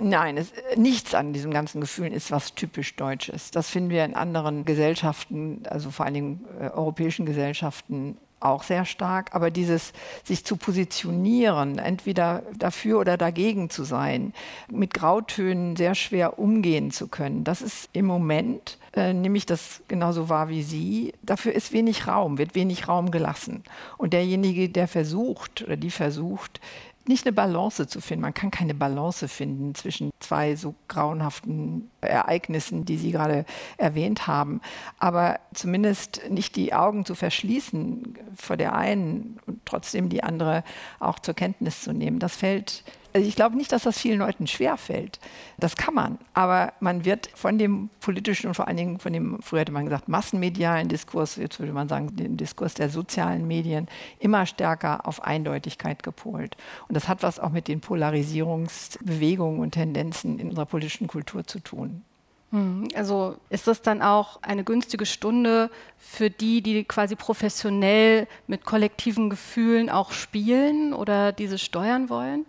Nein, 0.00 0.38
es, 0.38 0.52
nichts 0.76 1.14
an 1.14 1.34
diesem 1.34 1.52
ganzen 1.52 1.80
Gefühl 1.80 2.10
ist 2.12 2.30
was 2.30 2.54
typisch 2.54 2.96
Deutsches. 2.96 3.50
Das 3.50 3.68
finden 3.68 3.90
wir 3.90 4.04
in 4.04 4.14
anderen 4.14 4.64
Gesellschaften, 4.64 5.62
also 5.68 5.90
vor 5.90 6.06
allen 6.06 6.14
Dingen 6.14 6.44
äh, 6.58 6.70
europäischen 6.70 7.26
Gesellschaften 7.26 8.16
auch 8.44 8.62
sehr 8.62 8.84
stark. 8.84 9.34
Aber 9.34 9.50
dieses 9.50 9.92
sich 10.22 10.44
zu 10.44 10.56
positionieren, 10.56 11.78
entweder 11.78 12.42
dafür 12.56 13.00
oder 13.00 13.16
dagegen 13.16 13.70
zu 13.70 13.84
sein, 13.84 14.32
mit 14.70 14.94
Grautönen 14.94 15.76
sehr 15.76 15.94
schwer 15.94 16.38
umgehen 16.38 16.90
zu 16.90 17.08
können, 17.08 17.44
das 17.44 17.62
ist 17.62 17.88
im 17.92 18.06
Moment, 18.06 18.78
äh, 18.94 19.12
nehme 19.12 19.36
ich 19.36 19.46
das 19.46 19.82
genauso 19.88 20.28
wahr 20.28 20.48
wie 20.48 20.62
Sie, 20.62 21.12
dafür 21.22 21.52
ist 21.52 21.72
wenig 21.72 22.06
Raum, 22.06 22.38
wird 22.38 22.54
wenig 22.54 22.88
Raum 22.88 23.10
gelassen. 23.10 23.64
Und 23.98 24.12
derjenige, 24.12 24.68
der 24.68 24.88
versucht 24.88 25.62
oder 25.62 25.76
die 25.76 25.90
versucht, 25.90 26.60
nicht 27.06 27.26
eine 27.26 27.32
Balance 27.32 27.86
zu 27.86 28.00
finden. 28.00 28.22
Man 28.22 28.34
kann 28.34 28.50
keine 28.50 28.74
Balance 28.74 29.28
finden 29.28 29.74
zwischen 29.74 30.10
zwei 30.20 30.56
so 30.56 30.74
grauenhaften 30.88 31.90
Ereignissen, 32.00 32.84
die 32.84 32.96
Sie 32.96 33.12
gerade 33.12 33.44
erwähnt 33.76 34.26
haben. 34.26 34.60
Aber 34.98 35.38
zumindest 35.52 36.22
nicht 36.30 36.56
die 36.56 36.72
Augen 36.72 37.04
zu 37.04 37.14
verschließen 37.14 38.18
vor 38.36 38.56
der 38.56 38.74
einen 38.74 39.38
und 39.46 39.60
trotzdem 39.64 40.08
die 40.08 40.24
andere 40.24 40.64
auch 40.98 41.18
zur 41.18 41.34
Kenntnis 41.34 41.82
zu 41.82 41.92
nehmen. 41.92 42.18
Das 42.18 42.36
fällt 42.36 42.84
ich 43.16 43.36
glaube 43.36 43.56
nicht, 43.56 43.70
dass 43.70 43.84
das 43.84 43.98
vielen 43.98 44.18
Leuten 44.18 44.46
schwerfällt. 44.46 45.20
Das 45.58 45.76
kann 45.76 45.94
man. 45.94 46.18
Aber 46.34 46.72
man 46.80 47.04
wird 47.04 47.30
von 47.34 47.58
dem 47.58 47.88
politischen 48.00 48.48
und 48.48 48.54
vor 48.54 48.66
allen 48.66 48.76
Dingen 48.76 48.98
von 48.98 49.12
dem, 49.12 49.38
früher 49.40 49.60
hätte 49.60 49.72
man 49.72 49.84
gesagt, 49.84 50.08
massenmedialen 50.08 50.88
Diskurs, 50.88 51.36
jetzt 51.36 51.60
würde 51.60 51.72
man 51.72 51.88
sagen, 51.88 52.16
den 52.16 52.36
Diskurs 52.36 52.74
der 52.74 52.88
sozialen 52.88 53.46
Medien, 53.46 53.86
immer 54.18 54.46
stärker 54.46 55.06
auf 55.06 55.22
Eindeutigkeit 55.22 56.02
gepolt. 56.02 56.56
Und 56.88 56.96
das 56.96 57.06
hat 57.08 57.22
was 57.22 57.38
auch 57.38 57.50
mit 57.50 57.68
den 57.68 57.80
Polarisierungsbewegungen 57.80 59.60
und 59.60 59.72
Tendenzen 59.72 60.40
in 60.40 60.48
unserer 60.48 60.66
politischen 60.66 61.06
Kultur 61.06 61.46
zu 61.46 61.60
tun. 61.60 62.02
Hm, 62.50 62.88
also 62.96 63.36
ist 63.48 63.68
das 63.68 63.80
dann 63.80 64.02
auch 64.02 64.42
eine 64.42 64.64
günstige 64.64 65.06
Stunde 65.06 65.70
für 65.98 66.30
die, 66.30 66.62
die 66.62 66.82
quasi 66.82 67.14
professionell 67.14 68.26
mit 68.48 68.64
kollektiven 68.64 69.30
Gefühlen 69.30 69.88
auch 69.88 70.10
spielen 70.10 70.94
oder 70.94 71.30
diese 71.30 71.58
steuern 71.58 72.08
wollen? 72.08 72.44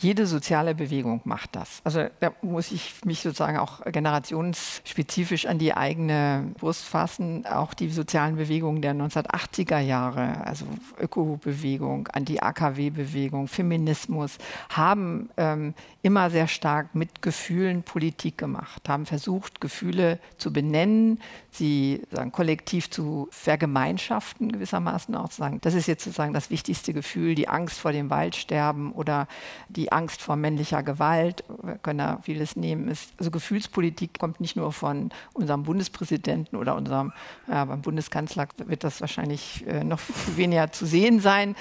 Jede 0.00 0.26
soziale 0.26 0.76
Bewegung 0.76 1.20
macht 1.24 1.56
das. 1.56 1.80
Also 1.82 2.06
da 2.20 2.32
muss 2.40 2.70
ich 2.70 3.04
mich 3.04 3.20
sozusagen 3.20 3.58
auch 3.58 3.84
generationsspezifisch 3.84 5.46
an 5.46 5.58
die 5.58 5.74
eigene 5.74 6.52
Brust 6.56 6.84
fassen. 6.84 7.44
Auch 7.46 7.74
die 7.74 7.90
sozialen 7.90 8.36
Bewegungen 8.36 8.80
der 8.80 8.94
1980er 8.94 9.80
Jahre, 9.80 10.46
also 10.46 10.66
Ökobewegung, 11.00 12.08
Anti-AKW-Bewegung, 12.12 13.48
Feminismus, 13.48 14.38
haben 14.68 15.30
ähm, 15.36 15.74
immer 16.02 16.30
sehr 16.30 16.46
stark 16.46 16.94
mit 16.94 17.20
Gefühlen 17.20 17.82
Politik 17.82 18.38
gemacht, 18.38 18.88
haben 18.88 19.04
versucht, 19.04 19.60
Gefühle 19.60 20.20
zu 20.36 20.52
benennen, 20.52 21.20
sie 21.50 22.02
sagen, 22.12 22.30
kollektiv 22.30 22.88
zu 22.88 23.28
vergemeinschaften, 23.30 24.52
gewissermaßen 24.52 25.14
auch 25.16 25.28
zu 25.28 25.38
sagen, 25.38 25.58
das 25.60 25.74
ist 25.74 25.88
jetzt 25.88 26.04
sozusagen 26.04 26.32
das 26.32 26.50
wichtigste 26.50 26.92
Gefühl, 26.92 27.34
die 27.34 27.48
Angst 27.48 27.80
vor 27.80 27.92
dem 27.92 28.10
Waldsterben 28.10 28.92
oder 28.92 29.26
die 29.68 29.87
die 29.88 29.92
Angst 29.92 30.20
vor 30.20 30.36
männlicher 30.36 30.82
Gewalt, 30.82 31.44
wir 31.62 31.76
können 31.76 31.98
da 31.98 32.18
vieles 32.22 32.56
nehmen. 32.56 32.88
Ist, 32.88 33.12
also 33.18 33.30
Gefühlspolitik 33.30 34.18
kommt 34.18 34.40
nicht 34.40 34.56
nur 34.56 34.72
von 34.72 35.10
unserem 35.32 35.62
Bundespräsidenten 35.62 36.56
oder 36.56 36.76
unserem, 36.76 37.12
ja, 37.48 37.64
beim 37.64 37.80
Bundeskanzler 37.80 38.48
wird 38.58 38.84
das 38.84 39.00
wahrscheinlich 39.00 39.66
äh, 39.66 39.84
noch 39.84 40.00
weniger 40.36 40.70
zu 40.72 40.86
sehen 40.86 41.20
sein, 41.20 41.56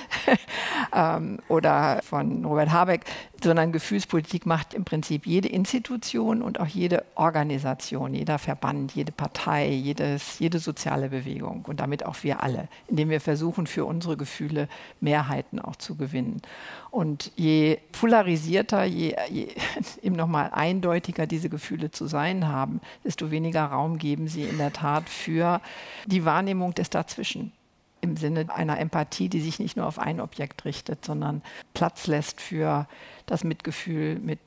ähm, 0.93 1.39
oder 1.47 2.01
von 2.03 2.45
Robert 2.45 2.71
Habeck, 2.71 3.05
sondern 3.43 3.71
Gefühlspolitik 3.71 4.45
macht 4.45 4.73
im 4.73 4.83
Prinzip 4.83 5.27
jede 5.27 5.47
Institution 5.47 6.41
und 6.41 6.59
auch 6.59 6.67
jede 6.67 7.05
Organisation, 7.15 8.13
jeder 8.13 8.39
Verband, 8.39 8.93
jede 8.95 9.11
Partei, 9.11 9.69
jedes, 9.69 10.39
jede 10.39 10.59
soziale 10.59 11.09
Bewegung 11.09 11.65
und 11.67 11.79
damit 11.79 12.05
auch 12.05 12.23
wir 12.23 12.41
alle, 12.41 12.67
indem 12.87 13.09
wir 13.09 13.21
versuchen, 13.21 13.67
für 13.67 13.85
unsere 13.85 14.17
Gefühle 14.17 14.67
Mehrheiten 15.01 15.59
auch 15.59 15.75
zu 15.75 15.95
gewinnen. 15.95 16.41
Und 16.89 17.31
je 17.35 17.77
polarisierter, 17.91 18.83
je, 18.85 19.15
je 19.29 19.49
eben 20.01 20.15
nochmal 20.15 20.49
eindeutiger 20.53 21.27
diese 21.27 21.49
Gefühle 21.49 21.91
zu 21.91 22.07
sein 22.07 22.47
haben, 22.47 22.81
desto 23.03 23.29
weniger 23.29 23.65
Raum 23.65 23.97
geben 23.97 24.27
sie 24.27 24.43
in 24.43 24.57
der 24.57 24.73
Tat 24.73 25.09
für 25.09 25.61
die 26.05 26.25
Wahrnehmung 26.25 26.73
des 26.73 26.89
Dazwischen 26.89 27.51
im 28.01 28.17
Sinne 28.17 28.47
einer 28.53 28.79
Empathie, 28.79 29.29
die 29.29 29.41
sich 29.41 29.59
nicht 29.59 29.77
nur 29.77 29.85
auf 29.85 29.99
ein 29.99 30.19
Objekt 30.19 30.65
richtet, 30.65 31.05
sondern 31.05 31.41
Platz 31.73 32.07
lässt 32.07 32.41
für 32.41 32.87
das 33.25 33.43
Mitgefühl 33.43 34.19
mit 34.19 34.39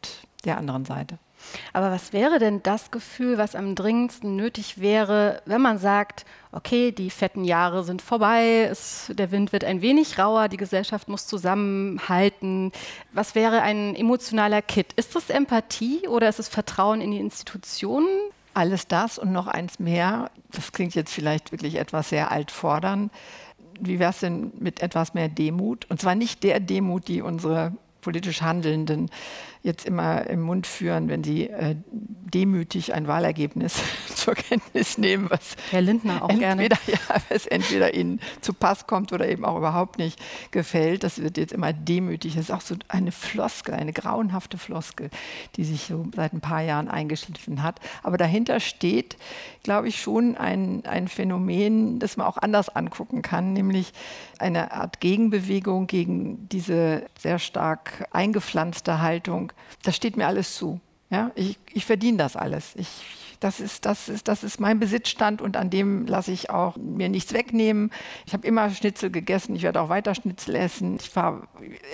der 0.45 0.59
anderen 0.59 0.85
Seite. 0.85 1.19
Aber 1.73 1.91
was 1.91 2.13
wäre 2.13 2.39
denn 2.39 2.63
das 2.63 2.91
Gefühl, 2.91 3.39
was 3.39 3.55
am 3.55 3.75
dringendsten 3.75 4.37
nötig 4.37 4.81
wäre, 4.81 5.43
wenn 5.47 5.61
man 5.61 5.79
sagt, 5.79 6.25
okay, 6.53 6.93
die 6.93 7.11
fetten 7.11 7.45
Jahre 7.45 7.85
sind 7.85 8.03
vorbei, 8.03 8.69
es, 8.71 9.11
der 9.15 9.31
Wind 9.31 9.53
wird 9.53 9.65
ein 9.65 9.81
wenig 9.81 10.19
rauer, 10.19 10.49
die 10.49 10.57
Gesellschaft 10.57 11.09
muss 11.09 11.27
zusammenhalten. 11.27 12.73
Was 13.13 13.35
wäre 13.35 13.63
ein 13.63 13.95
emotionaler 13.95 14.63
Kit? 14.63 14.93
Ist 14.95 15.17
das 15.17 15.31
Empathie 15.31 16.07
oder 16.09 16.29
ist 16.29 16.41
es 16.41 16.49
Vertrauen 16.49 17.01
in 17.01 17.11
die 17.11 17.21
Institutionen? 17.21 18.09
Alles 18.55 18.89
das 18.89 19.19
und 19.19 19.33
noch 19.33 19.47
eins 19.47 19.79
mehr, 19.79 20.31
das 20.51 20.73
klingt 20.73 20.95
jetzt 20.95 21.13
vielleicht 21.13 21.53
wirklich 21.53 21.77
etwas 21.77 22.09
sehr 22.09 22.31
altfordern. 22.31 23.11
Wie 23.81 23.99
wäre 23.99 24.11
es 24.11 24.21
denn 24.21 24.53
mit 24.59 24.81
etwas 24.83 25.15
mehr 25.15 25.29
Demut? 25.29 25.89
Und 25.89 26.01
zwar 26.01 26.15
nicht 26.15 26.43
der 26.43 26.61
Demut, 26.61 27.09
die 27.09 27.23
unsere 27.23 27.73
politisch 28.01 28.43
Handelnden 28.43 29.11
jetzt 29.63 29.85
immer 29.85 30.27
im 30.27 30.41
Mund 30.41 30.67
führen, 30.67 31.09
wenn 31.09 31.23
sie 31.23 31.49
äh, 31.49 31.77
demütig 31.93 32.95
ein 32.95 33.07
Wahlergebnis 33.07 33.83
zur 34.15 34.35
Kenntnis 34.35 34.97
nehmen, 34.97 35.29
was 35.29 35.57
Herr 35.71 35.83
Lindner 35.83 36.23
auch 36.25 36.31
entweder, 36.31 36.77
gerne. 36.77 36.79
Ja, 36.87 37.17
was 37.29 37.47
entweder 37.47 37.95
ihnen 37.95 38.21
zu 38.41 38.55
Pass 38.55 38.87
kommt 38.87 39.13
oder 39.13 39.29
eben 39.29 39.45
auch 39.45 39.59
überhaupt 39.59 39.99
nicht 39.99 40.19
gefällt. 40.51 41.05
Das 41.05 41.21
wird 41.21 41.37
jetzt 41.37 41.53
immer 41.53 41.73
demütig. 41.73 42.35
Das 42.37 42.45
ist 42.45 42.51
auch 42.51 42.61
so 42.61 42.75
eine 42.89 43.13
Floskel, 43.13 43.75
eine 43.75 43.93
grauenhafte 43.93 44.57
Floskel, 44.57 45.11
die 45.57 45.65
sich 45.65 45.83
so 45.83 46.07
seit 46.15 46.33
ein 46.33 46.41
paar 46.41 46.63
Jahren 46.63 46.89
eingeschliffen 46.89 47.63
hat. 47.63 47.81
Aber 48.03 48.17
dahinter 48.17 48.61
steht, 48.61 49.17
glaube 49.63 49.89
ich, 49.89 50.01
schon 50.01 50.37
ein, 50.37 50.85
ein 50.87 51.09
Phänomen, 51.09 51.99
das 51.99 52.17
man 52.17 52.27
auch 52.27 52.39
anders 52.39 52.71
angucken 52.71 53.23
kann, 53.23 53.53
nämlich 53.53 53.93
eine 54.39 54.73
Art 54.73 55.01
Gegenbewegung 55.01 55.87
gegen 55.87 56.49
diese 56.49 57.05
sehr 57.19 57.39
stark 57.39 58.07
eingepflanzte 58.11 59.01
Haltung, 59.01 59.50
das 59.83 59.97
steht 59.97 60.17
mir 60.17 60.27
alles 60.27 60.55
zu. 60.57 60.81
Ja, 61.11 61.33
ich, 61.35 61.59
ich 61.73 61.85
verdiene 61.85 62.19
das 62.19 62.37
alles. 62.37 62.75
Ich, 62.77 62.89
Das 63.41 63.59
ist, 63.59 63.87
das 63.87 64.11
ist, 64.11 64.29
das 64.29 64.45
ist 64.45 64.61
mein 64.61 64.79
Besitzstand 64.79 65.41
und 65.41 65.57
an 65.57 65.71
dem 65.71 66.07
lasse 66.07 66.31
ich 66.31 66.51
auch 66.51 66.77
mir 66.77 67.09
nichts 67.09 67.33
wegnehmen. 67.33 67.91
Ich 68.27 68.35
habe 68.35 68.47
immer 68.47 68.69
Schnitzel 68.71 69.11
gegessen, 69.11 69.57
ich 69.57 69.63
werde 69.63 69.81
auch 69.81 69.89
weiter 69.89 70.15
Schnitzel 70.15 70.55
essen. 70.55 70.99
Ich 71.01 71.09
fahre 71.09 71.49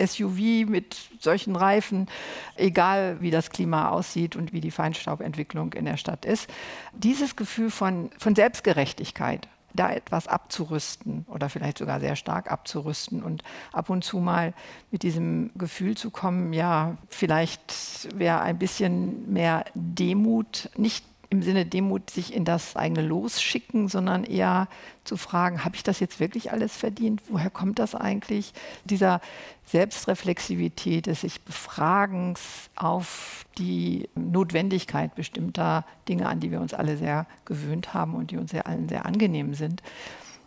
SUV 0.05 0.69
mit 0.69 0.97
solchen 1.21 1.55
Reifen, 1.55 2.09
egal 2.57 3.19
wie 3.21 3.31
das 3.31 3.51
Klima 3.51 3.91
aussieht 3.91 4.35
und 4.35 4.53
wie 4.53 4.61
die 4.61 4.73
Feinstaubentwicklung 4.73 5.73
in 5.75 5.85
der 5.85 5.97
Stadt 5.97 6.25
ist. 6.25 6.51
Dieses 6.93 7.37
Gefühl 7.37 7.71
von, 7.71 8.11
von 8.19 8.35
Selbstgerechtigkeit, 8.35 9.49
da 9.77 9.93
etwas 9.93 10.27
abzurüsten 10.27 11.27
oder 11.29 11.49
vielleicht 11.49 11.79
sogar 11.79 12.01
sehr 12.01 12.17
stark 12.17 12.51
abzurüsten 12.51 13.23
und 13.23 13.43
ab 13.73 13.91
und 13.91 14.03
zu 14.03 14.19
mal 14.19 14.55
mit 14.91 15.03
diesem 15.03 15.51
Gefühl 15.57 15.97
zu 15.97 16.11
kommen, 16.11 16.53
ja, 16.53 16.97
vielleicht 17.09 18.09
wäre 18.19 18.41
ein 18.41 18.59
bisschen 18.59 19.33
mehr 19.33 19.65
Demut, 19.75 20.71
nicht 20.77 21.05
im 21.31 21.43
Sinne 21.43 21.67
Demut 21.67 22.11
sich 22.11 22.35
in 22.35 22.45
das 22.45 22.77
eigene 22.77 23.03
Losschicken, 23.03 23.89
sondern 23.89 24.25
eher 24.25 24.69
zu 25.05 25.17
fragen, 25.17 25.65
habe 25.65 25.77
ich 25.77 25.83
das 25.83 26.01
jetzt 26.01 26.21
wirklich 26.21 26.53
alles 26.53 26.77
verdient? 26.77 27.23
Woher 27.29 27.51
kommt 27.51 27.79
das 27.79 27.95
eigentlich? 27.95 28.53
Dieser 28.85 29.21
Selbstreflexivität, 29.67 31.07
des 31.07 31.23
sich 31.23 31.41
Befragens 31.43 32.71
auf 32.77 33.45
die 33.59 34.09
Notwendigkeit 34.15 35.15
bestimmter 35.15 35.85
Dinge, 36.09 36.29
an 36.29 36.41
die 36.41 36.51
wir 36.51 36.61
uns 36.61 36.75
alle 36.75 36.97
sehr 36.97 37.27
gewöhnt 37.45 37.95
haben 37.95 38.15
und 38.15 38.31
die 38.31 38.37
uns 38.37 38.51
sehr 38.51 38.67
allen 38.67 38.89
sehr 38.89 39.07
angenehm 39.07 39.55
sind, 39.55 39.83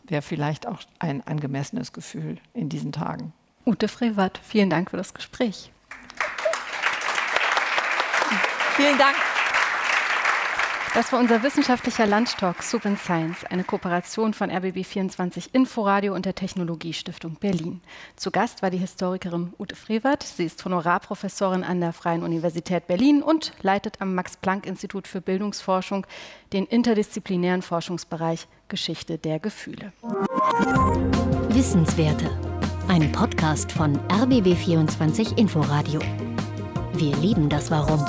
wäre 0.08 0.22
vielleicht 0.22 0.68
auch 0.68 0.80
ein 1.00 1.26
angemessenes 1.26 1.94
Gefühl 1.94 2.38
in 2.54 2.70
diesen 2.70 2.92
Tagen. 2.92 3.34
Ute 3.66 3.88
Frevert, 3.88 4.40
vielen 4.44 4.70
Dank 4.70 4.90
für 4.90 4.98
das 4.98 5.14
Gespräch. 5.14 5.72
Vielen 8.76 8.98
Dank. 8.98 9.18
Das 10.94 11.14
war 11.14 11.20
unser 11.20 11.44
wissenschaftlicher 11.44 12.08
Lunchtalk 12.08 12.64
Soup 12.64 12.86
and 12.86 12.98
Science, 13.00 13.46
eine 13.46 13.64
Kooperation 13.64 14.34
von 14.34 14.50
RBB24 14.50 15.50
Inforadio 15.54 16.16
und 16.16 16.26
der 16.26 16.36
Technologiestiftung 16.36 17.36
Berlin. 17.36 17.82
Zu 18.16 18.32
Gast 18.32 18.62
war 18.62 18.72
die 18.72 18.80
Historikerin 18.80 19.54
Ute 19.60 19.76
Frevert. 19.76 20.24
Sie 20.24 20.46
ist 20.46 20.64
Honorarprofessorin 20.66 21.64
an 21.64 21.80
der 21.80 21.94
Freien 21.94 22.24
Universität 22.24 22.88
Berlin 22.88 23.22
und 23.22 23.54
leitet 23.62 24.02
am 24.02 24.16
Max-Planck-Institut 24.16 25.08
für 25.08 25.22
Bildungsforschung 25.22 26.08
den 26.54 26.66
interdisziplinären 26.66 27.62
Forschungsbereich 27.62 28.48
Geschichte 28.68 29.18
der 29.18 29.40
Gefühle. 29.40 29.94
Wissenswerte. 31.50 32.30
Ein 32.88 33.12
Podcast 33.12 33.72
von 33.72 34.00
RBB24 34.08 35.38
Inforadio. 35.38 36.02
Wir 36.94 37.16
lieben 37.18 37.48
das 37.48 37.70
Warum. 37.70 38.04